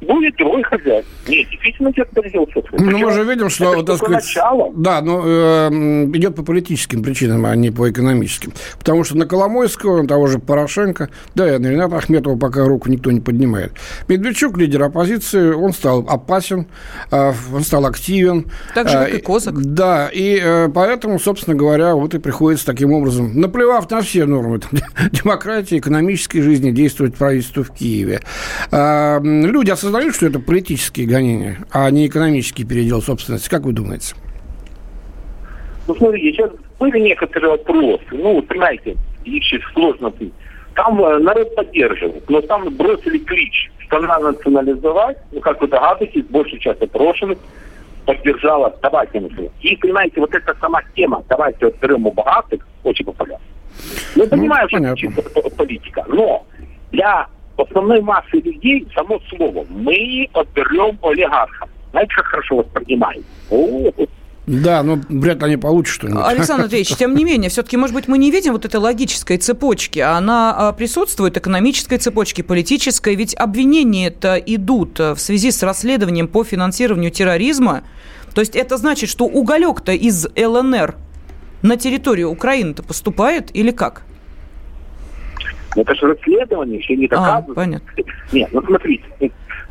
будет 0.01 0.37
другой 0.37 0.63
хозяин. 0.63 1.05
Нет, 1.27 1.49
действительно, 1.51 1.93
передел 1.93 2.49
собственника. 2.53 2.85
Ну, 2.91 2.99
мы 2.99 3.13
же 3.13 3.25
видим, 3.25 3.49
что, 3.51 3.75
это 3.75 3.85
так 3.85 3.97
сказать, 3.97 4.25
начало. 4.25 4.73
да, 4.75 5.01
но 5.01 5.23
э, 5.25 5.69
идет 6.15 6.37
по 6.37 6.43
политическим 6.43 7.03
причинам, 7.03 7.47
а 7.47 7.57
не 7.57 7.71
по 7.71 7.91
экономическим. 7.91 8.53
Потому 8.79 9.05
что 9.05 9.17
на 9.17 9.27
Коломойского, 9.27 10.03
на 10.03 10.09
того 10.09 10.27
же 10.27 10.39
Порошенко, 10.39 11.09
да, 11.35 11.55
и 11.55 11.59
на 11.59 11.69
Рената 11.69 11.97
Ахметова 11.97 12.37
пока 12.37 12.65
руку 12.65 12.89
никто 12.91 13.11
не 13.11 13.21
поднимает. 13.21 13.73
Медведчук, 14.09 14.57
лидер 14.59 14.83
оппозиции, 14.83 15.53
он 15.53 15.73
стал 15.73 16.07
опасен, 16.09 16.67
э, 17.11 17.33
он 17.53 17.63
стал 17.63 17.87
активен. 17.87 18.47
Так 18.75 18.89
же, 18.89 18.99
Э, 18.99 19.05
как 19.07 19.15
и 19.15 19.19
Козак. 19.21 19.55
Да, 19.61 20.09
и 20.13 20.41
э, 20.43 20.69
поэтому, 20.73 21.19
собственно 21.19 21.57
говоря, 21.57 21.95
вот 21.95 22.15
и 22.15 22.19
приходится 22.19 22.67
таким 22.67 22.93
образом, 22.93 23.39
наплевав 23.39 23.91
на 23.91 24.01
все 24.03 24.25
нормы 24.27 24.61
там, 24.61 24.81
демократии, 25.13 25.79
экономической 25.79 26.41
жизни, 26.41 26.71
действовать 26.71 27.15
правительству 27.17 27.63
в 27.63 27.71
Киеве. 27.71 28.21
А, 28.71 29.19
м, 29.19 29.47
люди 29.47 29.71
осознают, 29.71 29.88
что 30.13 30.27
это 30.27 30.39
политические 30.41 31.07
гонения, 31.07 31.59
а 31.71 31.91
не 31.91 32.07
экономический 32.07 32.65
передел 32.65 33.03
собственности. 33.03 33.49
Как 33.49 33.63
вы 33.63 33.73
думаете? 33.73 34.15
Ну, 35.87 35.95
смотрите, 35.95 36.33
сейчас 36.33 36.51
были 36.79 36.99
некоторые 36.99 37.51
вопросы. 37.53 38.05
Ну, 38.13 38.35
вот, 38.35 38.47
понимаете, 38.49 38.97
их 39.25 39.43
сейчас 39.45 39.63
сложно. 39.73 40.13
Там 40.75 41.03
э, 41.03 41.19
народ 41.19 41.55
поддерживает, 41.55 42.29
но 42.29 42.41
там 42.43 42.69
бросили 42.77 43.19
клич, 43.19 43.71
что 43.79 44.01
надо 44.01 44.33
национализовать. 44.33 45.17
Ну, 45.33 45.41
как 45.41 45.61
вы 45.61 45.69
догадываетесь, 45.69 46.25
большая 46.27 46.61
часть 46.61 46.83
опрошенных 46.83 47.39
поддержала 48.05 48.75
давайте 48.83 49.21
национализовать. 49.21 49.65
И, 49.65 49.77
понимаете, 49.77 50.21
вот 50.21 50.35
эта 50.35 50.55
сама 50.61 50.83
тема 50.95 51.23
«давайте 51.29 51.67
отберем 51.67 52.07
у 52.07 52.13
богатых» 52.13 52.67
очень 52.85 53.05
популярна. 53.05 53.45
Ну, 54.15 54.25
я 54.25 54.29
понимаю, 54.29 54.69
что 54.69 54.77
понятно. 54.79 54.97
чисто 54.97 55.23
п- 55.23 55.51
политика, 55.51 56.05
но 56.09 56.47
для 56.93 57.27
основной 57.63 58.01
массы 58.01 58.37
людей 58.37 58.87
само 58.95 59.21
слово 59.31 59.67
«мы 59.71 60.29
отберем 60.33 60.99
олигархов». 61.03 61.69
Знаете, 61.91 62.15
как 62.17 62.27
хорошо 62.27 62.57
воспринимают? 62.57 63.25
О, 63.51 63.91
Да, 64.47 64.83
но 64.83 64.99
вряд 65.09 65.41
ли 65.41 65.47
они 65.47 65.57
получат 65.57 65.95
что-нибудь. 65.95 66.23
Александр 66.25 66.65
Андреевич, 66.65 66.97
тем 66.97 67.15
не 67.15 67.25
менее, 67.25 67.51
все-таки, 67.51 67.77
может 67.77 67.95
быть, 67.95 68.09
мы 68.09 68.19
не 68.19 68.31
видим 68.31 68.53
вот 68.53 68.65
этой 68.65 68.77
логической 68.77 69.37
цепочки. 69.39 69.99
Она 69.99 70.55
а, 70.57 70.73
присутствует, 70.73 71.37
экономической 71.37 71.99
цепочки, 71.99 72.43
политической. 72.43 73.15
Ведь 73.15 73.35
обвинения-то 73.35 74.37
идут 74.37 75.01
а, 75.01 75.15
в 75.15 75.21
связи 75.21 75.51
с 75.51 75.63
расследованием 75.63 76.29
по 76.29 76.45
финансированию 76.45 77.11
терроризма. 77.11 77.83
То 78.35 78.41
есть 78.41 78.57
это 78.57 78.77
значит, 78.77 79.11
что 79.11 79.25
уголек-то 79.25 79.93
из 79.93 80.27
ЛНР 80.37 80.95
на 81.63 81.77
территорию 81.77 82.31
Украины-то 82.31 82.83
поступает 82.83 83.55
или 83.55 83.71
как? 83.71 84.03
Но 85.77 85.83
это 85.83 85.95
же 85.95 86.07
расследование, 86.07 86.79
еще 86.79 86.97
не 86.97 87.07
А, 87.07 87.09
доказано. 87.11 87.55
понятно. 87.55 87.89
Нет, 88.33 88.49
ну 88.53 88.63
смотрите, 88.63 89.05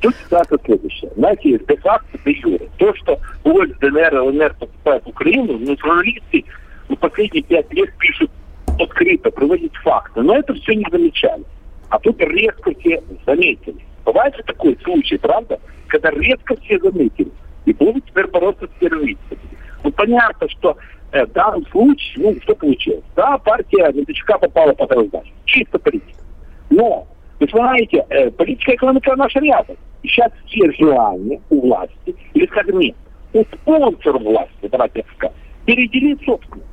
тут 0.02 0.16
ситуация 0.24 0.60
следующая. 0.66 1.10
Знаете, 1.16 1.60
де-факто, 1.68 2.18
де 2.26 2.32
юре. 2.32 2.68
То, 2.78 2.94
что 2.96 3.20
УОЛь, 3.44 3.74
ДНР, 3.80 4.16
ЛНР 4.22 4.56
поступает 4.60 5.04
в 5.04 5.10
Украину, 5.10 5.58
националисты 5.58 6.46
ну, 6.90 6.96
последние 6.96 7.44
пять 7.44 7.72
лет 7.74 7.90
пишут 7.98 8.32
открыто, 8.80 9.32
приводят 9.32 9.74
факты. 9.84 10.22
Но 10.22 10.38
это 10.38 10.54
все 10.54 10.76
не 10.76 10.86
замечали. 10.92 11.44
А 11.90 12.00
тут 12.00 12.20
резко 12.22 12.72
все 12.80 13.02
заметили. 13.26 13.78
Бывает 14.06 14.36
же 14.36 14.44
такой 14.44 14.78
случай, 14.84 15.18
правда, 15.18 15.60
когда 15.88 16.10
резко 16.12 16.56
все 16.62 16.80
заметили. 16.80 17.32
И 17.66 17.74
будут 17.74 18.06
теперь 18.06 18.28
бороться 18.28 18.68
с 18.68 18.80
террористами. 18.80 19.42
Ну, 19.84 19.92
понятно, 19.92 20.50
что 20.50 20.78
э, 21.12 21.26
в 21.26 21.32
данном 21.32 21.66
случае, 21.68 22.26
ну, 22.26 22.42
что 22.42 22.56
получилось? 22.56 23.04
Да, 23.16 23.38
партия 23.38 23.92
Медведчука 23.94 24.38
попала 24.38 24.74
под 24.74 24.92
раздачу. 24.92 25.32
Чисто 25.46 25.80
политика. 25.80 26.22
Но, 26.70 27.08
вы 27.40 27.48
знаете, 27.48 28.06
э, 28.10 28.32
политика 28.32 28.72
и 28.72 28.76
экономика 28.76 29.16
наша 29.16 29.40
рядом. 29.40 29.78
И 30.04 30.08
сейчас 30.08 30.32
все 30.46 30.72
желания 30.74 31.42
у 31.50 31.62
власти, 31.62 32.16
или, 32.34 32.46
скажем, 32.48 32.80
нет, 32.80 32.96
у 33.34 33.44
спонсора 33.44 34.20
власти, 34.20 34.68
давайте 34.72 35.02
так 35.02 35.12
скажем, 35.16 35.38
переделить 35.66 36.24
собственность. 36.26 36.68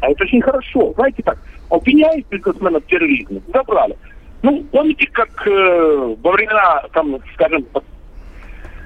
А 0.00 0.10
это 0.10 0.24
очень 0.24 0.42
хорошо. 0.42 0.92
Знаете 0.94 1.22
так, 1.22 1.38
обвиняют 1.70 2.26
бизнесменов 2.28 2.84
в 2.84 2.86
терроризме, 2.86 3.40
забрали. 3.52 3.96
Ну, 4.42 4.62
помните, 4.70 5.08
как 5.12 5.30
э, 5.46 6.16
во 6.22 6.32
времена, 6.32 6.82
там, 6.92 7.18
скажем, 7.32 7.66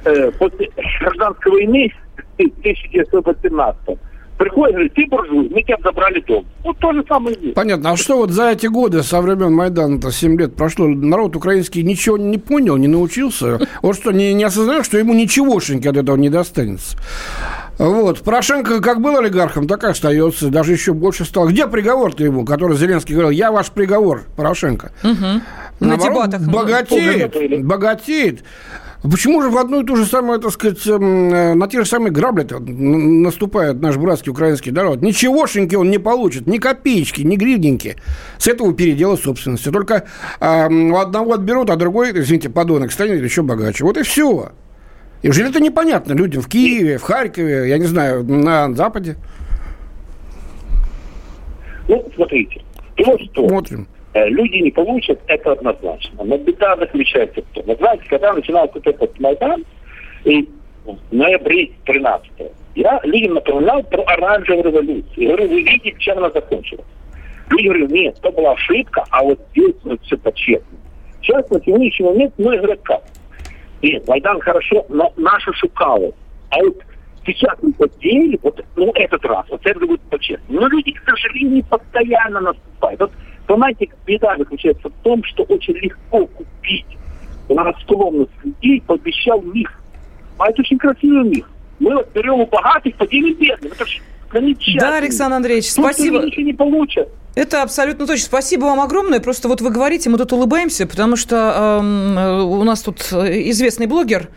э, 0.05 0.31
после 0.39 0.71
гражданской 1.01 1.53
войны 1.53 1.93
1918 2.39 3.99
приходит, 4.39 4.75
говорит, 4.75 4.95
ты 4.95 5.07
буржуй, 5.07 5.49
мы 5.51 5.63
тебя 5.63 5.77
забрали 5.83 6.21
дом. 6.21 6.47
Вот 6.65 6.79
то 6.79 6.93
же 6.93 7.05
самое 7.07 7.37
здесь. 7.37 7.55
Понятно. 7.55 7.91
А 7.91 7.97
что 7.97 8.17
вот 8.19 8.31
за 8.31 8.53
эти 8.53 8.67
годы, 8.67 9.03
со 9.03 9.21
времен 9.21 9.53
Майдана-то 9.53 10.11
7 10.11 10.39
лет 10.39 10.55
прошло, 10.55 10.87
народ 10.87 11.37
украинский 11.37 11.83
ничего 11.83 12.17
не 12.17 12.39
понял, 12.39 12.77
не 12.77 12.89
научился? 12.89 13.59
Он 13.83 13.95
что, 13.95 14.13
не, 14.13 14.33
не 14.33 14.45
осознает, 14.45 14.85
что 14.87 14.97
ему 14.97 15.13
ничегошеньки 15.13 15.89
от 15.89 15.97
этого 15.97 16.17
не 16.17 16.31
достанется? 16.31 16.97
Вот. 17.79 18.21
Порошенко 18.23 18.81
как 18.81 19.01
был 19.01 19.19
олигархом, 19.19 19.67
так 19.67 19.85
и 19.85 19.89
остается. 19.89 20.49
Даже 20.49 20.73
еще 20.73 20.95
больше 20.95 21.25
стал. 21.25 21.49
Где 21.49 21.67
приговор-то 21.67 22.25
ему, 22.25 22.45
который 22.45 22.77
Зеленский 22.77 23.15
говорил, 23.15 23.31
я 23.31 23.53
ваш 23.53 23.71
приговор, 23.71 24.23
Порошенко? 24.37 24.93
На 25.81 25.97
дебатах, 25.97 26.43
Богатеет, 26.43 27.65
богатеет. 27.65 28.43
Почему 29.03 29.43
же 29.43 29.51
в 29.51 29.57
одну 29.57 29.83
и 29.83 29.87
ту 29.87 29.95
же 29.95 30.05
самую, 30.05 30.41
так 30.41 30.51
сказать, 30.51 30.85
эм, 30.89 31.33
э, 31.33 31.55
на 31.55 31.69
те 31.69 31.81
же 31.81 31.87
самые 31.87 32.11
грабли 32.11 32.47
наступает 32.51 33.81
наш 33.81 33.97
братский 33.97 34.33
украинский 34.33 34.73
народ? 34.73 35.03
Ничегошеньки 35.03 35.77
он 35.77 35.91
не 35.91 35.99
получит, 35.99 36.49
ни 36.49 36.59
копеечки, 36.59 37.23
ни 37.23 37.37
гривненьки 37.37 37.97
с 38.39 38.49
этого 38.49 38.75
передела 38.75 39.17
собственности. 39.17 39.71
Только 39.71 40.05
у 40.41 40.97
одного 40.97 41.35
отберут, 41.35 41.71
а 41.71 41.77
другой, 41.77 42.11
извините, 42.13 42.49
подонок 42.49 42.91
станет 42.91 43.23
еще 43.23 43.43
богаче. 43.43 43.85
Вот 43.85 43.97
и 43.97 44.03
все. 44.03 44.51
И 45.23 45.29
уже 45.29 45.45
это 45.45 45.61
непонятно 45.61 46.13
людям 46.13 46.43
в 46.43 46.49
Киеве, 46.49 46.99
в 46.99 47.03
Харькове, 47.03 47.69
я 47.69 47.79
не 47.79 47.87
знаю, 47.87 48.25
на 48.25 48.73
Западе. 48.75 49.17
Ну, 51.89 52.05
смотрите, 52.15 52.63
то, 52.97 53.19
что 53.19 53.49
Смотрим. 53.49 53.89
Э, 54.19 54.29
люди 54.29 54.57
не 54.57 54.71
получат, 54.71 55.21
это 55.27 55.53
однозначно. 55.53 56.25
Но 56.25 56.37
беда 56.37 56.77
заключается 56.77 57.43
в 57.43 57.47
том. 57.55 57.77
Знаете, 57.77 58.05
когда 58.09 58.33
начинался 58.33 58.79
этот 58.85 59.19
Майдан, 59.21 59.65
и 60.25 60.49
в 60.85 60.97
ноябре 61.11 61.71
13 61.85 62.31
я 62.75 63.01
людям 63.03 63.35
напоминал 63.35 63.83
про 63.83 64.03
оранжевую 64.03 64.65
революцию. 64.65 65.13
И 65.17 65.27
говорю, 65.27 65.49
вы 65.49 65.63
видите, 65.63 65.95
чем 65.99 66.19
она 66.19 66.31
закончилась. 66.31 66.87
Люди 67.51 67.67
говорят, 67.67 67.91
нет, 67.91 68.17
это 68.19 68.31
была 68.31 68.53
ошибка, 68.53 69.05
а 69.11 69.23
вот 69.23 69.41
здесь 69.51 69.75
вот 69.85 70.01
все 70.03 70.17
по-честному. 70.17 70.79
Сейчас 71.23 71.49
на 71.51 71.61
сегодняшний 71.61 72.07
момент, 72.07 72.35
ну, 72.39 72.57
говорят 72.57 72.81
как? 72.83 73.03
Нет, 73.83 74.07
Майдан 74.07 74.41
хорошо, 74.41 74.85
но 74.89 75.13
наши 75.17 75.53
шукалы. 75.55 76.13
А 76.51 76.59
вот 76.59 76.77
сейчас 77.33 77.57
мы 77.63 77.73
подели, 77.73 78.39
вот, 78.43 78.65
ну, 78.77 78.93
этот 78.95 79.25
раз, 79.25 79.47
вот 79.51 79.61
это 79.65 79.81
будет 79.81 80.01
по-честному. 80.03 80.61
Но 80.61 80.67
люди, 80.69 80.93
к 80.93 81.03
сожалению, 81.09 81.65
постоянно 81.65 82.41
наступают. 82.41 83.01
Вот, 83.01 83.13
понимаете, 83.47 83.89
беда 84.07 84.37
заключается 84.37 84.89
в 84.89 84.93
том, 85.03 85.23
что 85.25 85.45
очень 85.45 85.75
легко 85.75 86.27
купить 86.27 86.87
на 87.49 87.73
скромность 87.81 88.31
людей, 88.45 88.83
пообещал 88.87 89.41
миф. 89.43 89.71
А 90.39 90.51
это 90.51 90.61
очень 90.61 90.79
красивый 90.79 91.29
миф. 91.29 91.47
Мы 91.79 91.95
вот 91.95 92.09
берем 92.13 92.41
у 92.41 92.47
богатых, 92.47 92.95
поделим 92.97 93.35
бедных. 93.35 93.73
Это 93.75 93.87
же 93.87 94.01
да, 94.79 94.97
Александр 94.97 95.37
Андреевич, 95.37 95.71
спасибо. 95.71 96.19
Ничего 96.19 96.43
не 96.43 96.53
получат. 96.53 97.09
Это 97.35 97.63
абсолютно 97.63 98.07
точно. 98.07 98.27
Спасибо 98.27 98.65
вам 98.65 98.81
огромное. 98.81 99.21
Просто 99.21 99.49
вот 99.49 99.61
вы 99.61 99.71
говорите, 99.71 100.11
мы 100.11 100.19
тут 100.19 100.33
улыбаемся, 100.33 100.87
потому 100.87 101.17
что 101.17 101.81
э, 101.81 102.43
у 102.43 102.63
нас 102.65 102.83
тут 102.83 103.01
известный 103.13 103.87
блогер 103.87 104.29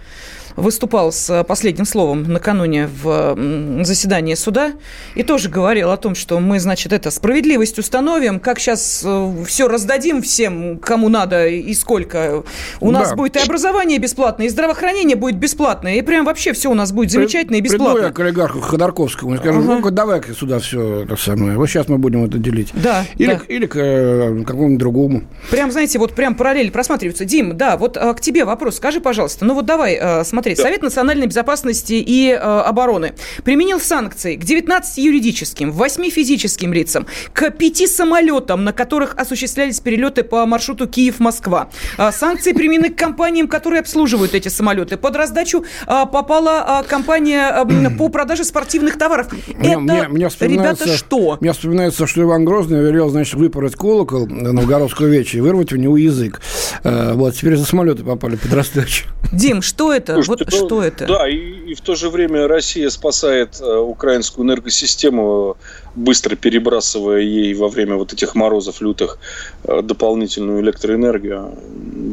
выступал 0.55 1.11
с 1.11 1.43
последним 1.43 1.85
словом 1.85 2.23
накануне 2.23 2.87
в 3.01 3.37
заседании 3.83 4.35
суда 4.35 4.73
и 5.15 5.23
тоже 5.23 5.49
говорил 5.49 5.91
о 5.91 5.97
том, 5.97 6.15
что 6.15 6.39
мы, 6.39 6.59
значит, 6.59 6.93
это 6.93 7.11
справедливость 7.11 7.79
установим, 7.79 8.39
как 8.39 8.59
сейчас 8.59 9.03
э, 9.05 9.33
все 9.45 9.67
раздадим 9.67 10.21
всем, 10.21 10.79
кому 10.79 11.09
надо 11.09 11.47
и 11.47 11.73
сколько. 11.73 12.43
У 12.79 12.91
да. 12.91 12.99
нас 12.99 13.13
будет 13.13 13.35
и 13.35 13.39
образование 13.39 13.99
бесплатное, 13.99 14.47
и 14.47 14.49
здравоохранение 14.49 15.15
будет 15.15 15.37
бесплатное, 15.37 15.95
и 15.95 16.01
прям 16.01 16.25
вообще 16.25 16.53
все 16.53 16.71
у 16.71 16.73
нас 16.73 16.91
будет 16.91 17.11
замечательно 17.11 17.57
и 17.57 17.61
бесплатно. 17.61 17.93
Приду 17.93 18.07
я 18.07 18.13
к 18.13 18.19
олигарху 18.19 18.59
Ходорковскому 18.61 19.35
и 19.35 19.37
скажу, 19.37 19.59
ага. 19.59 19.75
ну-ка 19.75 19.91
давай-ка 19.91 20.33
сюда 20.33 20.59
все 20.59 21.01
это 21.03 21.15
самое. 21.15 21.57
Вот 21.57 21.67
сейчас 21.67 21.87
мы 21.87 21.97
будем 21.97 22.23
это 22.25 22.37
делить. 22.37 22.69
Да. 22.73 23.05
Или, 23.17 23.33
да. 23.33 23.41
или 23.47 23.65
к 23.65 23.75
э, 23.77 24.43
какому-нибудь 24.45 24.79
другому. 24.79 25.23
Прям, 25.49 25.71
знаете, 25.71 25.99
вот 25.99 26.13
прям 26.13 26.35
параллель 26.35 26.71
просматриваются. 26.71 27.25
Дим, 27.25 27.57
да, 27.57 27.77
вот 27.77 27.97
э, 27.97 28.13
к 28.13 28.21
тебе 28.21 28.45
вопрос. 28.45 28.77
Скажи, 28.77 28.99
пожалуйста, 28.99 29.45
ну 29.45 29.53
вот 29.53 29.65
давай, 29.65 29.97
э, 30.01 30.23
смотри, 30.23 30.40
Смотри, 30.41 30.55
да. 30.55 30.63
Совет 30.63 30.81
национальной 30.81 31.27
безопасности 31.27 31.93
и 31.93 32.29
э, 32.29 32.35
обороны 32.35 33.13
применил 33.43 33.79
санкции 33.79 34.35
к 34.35 34.43
19 34.43 34.97
юридическим, 34.97 35.71
8 35.71 36.09
физическим 36.09 36.73
лицам, 36.73 37.05
к 37.33 37.51
5 37.51 37.87
самолетам, 37.87 38.63
на 38.63 38.73
которых 38.73 39.13
осуществлялись 39.17 39.79
перелеты 39.79 40.23
по 40.23 40.45
маршруту 40.47 40.87
Киев-Москва. 40.87 41.69
Э, 41.99 42.11
санкции 42.11 42.53
применены 42.53 42.89
к 42.89 42.95
компаниям, 42.95 43.47
которые 43.47 43.81
обслуживают 43.81 44.33
эти 44.33 44.47
самолеты. 44.47 44.97
Под 44.97 45.15
раздачу 45.15 45.63
э, 45.85 46.05
попала 46.11 46.81
э, 46.83 46.89
компания 46.89 47.65
по 47.97 48.09
продаже 48.09 48.43
спортивных 48.43 48.97
товаров. 48.97 49.27
Мне, 49.31 49.73
Это, 49.73 49.79
мне, 49.79 50.07
мне 50.07 50.29
ребята, 50.39 50.87
что? 50.97 51.37
Мне 51.39 51.53
вспоминается, 51.53 52.07
что 52.07 52.21
Иван 52.23 52.45
Грозный 52.45 52.79
велел, 52.79 53.09
значит, 53.09 53.35
выпороть 53.35 53.75
колокол 53.75 54.25
на 54.25 54.53
Новгородскую 54.53 55.11
вече 55.11 55.37
и 55.37 55.41
вырвать 55.41 55.71
у 55.71 55.75
него 55.75 55.97
язык. 55.97 56.41
Э, 56.83 57.13
вот, 57.13 57.35
теперь 57.35 57.55
за 57.57 57.65
самолеты 57.65 58.03
попали 58.03 58.35
под 58.35 58.53
раздачу. 58.53 59.05
Дим, 59.31 59.61
что 59.61 59.93
это? 59.93 60.15
Слушайте, 60.15 60.45
вот 60.45 60.53
ну, 60.53 60.67
что 60.67 60.83
это? 60.83 61.05
Да, 61.05 61.29
и, 61.29 61.35
и 61.35 61.73
в 61.75 61.81
то 61.81 61.95
же 61.95 62.09
время 62.09 62.47
Россия 62.47 62.89
спасает 62.89 63.59
э, 63.61 63.77
украинскую 63.77 64.45
энергосистему, 64.45 65.57
быстро 65.95 66.35
перебрасывая 66.35 67.19
ей 67.19 67.53
во 67.53 67.69
время 67.69 67.95
вот 67.95 68.13
этих 68.13 68.35
морозов 68.35 68.81
лютых 68.81 69.19
э, 69.63 69.81
дополнительную 69.83 70.61
электроэнергию. 70.61 71.53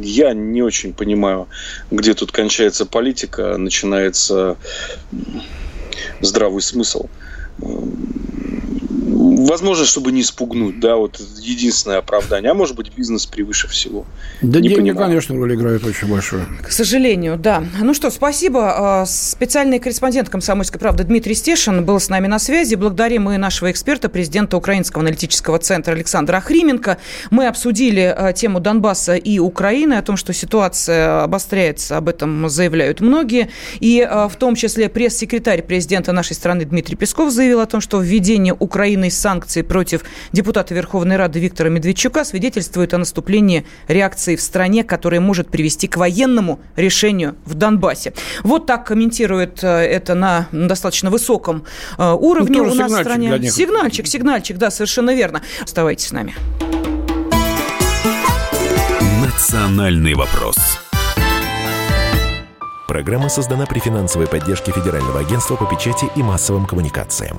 Я 0.03 0.35
не 0.35 0.63
очень 0.63 0.93
понимаю, 0.93 1.49
где 1.91 2.15
тут 2.15 2.31
кончается 2.31 2.85
политика, 2.85 3.57
начинается 3.57 4.57
здравый 6.21 6.63
смысл 6.63 7.09
возможно, 9.47 9.85
чтобы 9.85 10.13
не 10.13 10.23
спугнуть, 10.23 10.81
да, 10.81 10.97
вот 10.97 11.21
единственное 11.41 11.99
оправдание. 11.99 12.51
А 12.51 12.55
может 12.55 12.77
быть, 12.77 12.93
бизнес 12.95 13.27
превыше 13.27 13.69
всего. 13.69 14.05
Да 14.43 14.61
не 14.61 14.69
деньги, 14.69 14.81
понимаю. 14.81 15.09
конечно, 15.09 15.37
роль 15.37 15.55
играют 15.55 15.85
очень 15.85 16.09
большую. 16.09 16.47
К 16.63 16.71
сожалению, 16.71 17.37
да. 17.37 17.63
Ну 17.81 17.95
что, 17.95 18.11
спасибо. 18.11 19.01
А, 19.03 19.07
специальный 19.07 19.79
корреспондент 19.79 20.29
«Комсомольской 20.29 20.81
правды» 20.81 21.05
Дмитрий 21.05 21.35
Стешин 21.35 21.85
был 21.85 22.01
с 22.01 22.09
нами 22.09 22.27
на 22.27 22.39
связи. 22.39 22.75
Благодарим 22.75 23.25
мы 23.25 23.39
нашего 23.39 23.71
эксперта, 23.71 24.09
президента 24.09 24.57
Украинского 24.57 25.03
аналитического 25.03 25.59
центра 25.59 25.93
Александра 25.93 26.39
Охрименко. 26.39 26.99
Мы 27.31 27.47
обсудили 27.47 28.15
а, 28.17 28.33
тему 28.33 28.61
Донбасса 28.61 29.15
и 29.17 29.39
Украины, 29.39 29.95
о 29.95 30.03
том, 30.03 30.17
что 30.17 30.33
ситуация 30.33 31.23
обостряется, 31.23 31.97
об 31.97 32.09
этом 32.09 32.49
заявляют 32.49 33.01
многие. 33.01 33.51
И 33.81 34.01
а, 34.01 34.29
в 34.29 34.37
том 34.37 34.55
числе 34.55 34.89
пресс-секретарь 34.89 35.63
президента 35.63 36.13
нашей 36.13 36.35
страны 36.35 36.65
Дмитрий 36.65 36.97
Песков 36.97 37.33
заявил 37.33 37.61
о 37.61 37.67
том, 37.67 37.81
что 37.81 38.01
введение 38.01 38.55
Украины 38.59 39.09
из 39.09 39.19
санкций 39.29 39.63
против 39.63 40.05
депутата 40.33 40.75
Верховной 40.75 41.17
Рады 41.17 41.39
Виктора 41.39 41.69
Медведчука 41.69 42.25
свидетельствует 42.25 42.95
о 42.95 42.99
наступлении 42.99 43.67
реакции 43.87 44.37
в 44.37 44.41
стране, 44.41 44.85
которая 44.85 45.21
может 45.21 45.51
привести 45.51 45.87
к 45.87 45.99
военному 45.99 46.61
решению 46.77 47.37
в 47.45 47.53
Донбассе. 47.53 48.15
Вот 48.43 48.65
так 48.65 48.87
комментирует 48.87 49.63
э, 49.63 49.67
это 49.69 50.15
на 50.15 50.49
достаточно 50.51 51.11
высоком 51.11 51.65
э, 51.99 52.11
уровне 52.11 52.63
ну, 52.63 52.71
у 52.71 52.75
нас 52.75 52.91
в 52.91 53.01
стране. 53.01 53.51
Сигнальчик, 53.51 54.07
сигнальчик, 54.07 54.57
да, 54.57 54.71
совершенно 54.71 55.15
верно. 55.15 55.43
Оставайтесь 55.63 56.07
с 56.07 56.13
нами. 56.13 56.35
Национальный 59.23 60.15
вопрос. 60.15 60.57
Программа 62.87 63.29
создана 63.29 63.67
при 63.67 63.79
финансовой 63.79 64.27
поддержке 64.27 64.73
Федерального 64.73 65.21
агентства 65.21 65.57
по 65.57 65.67
печати 65.67 66.07
и 66.17 66.23
массовым 66.23 66.65
коммуникациям. 66.65 67.39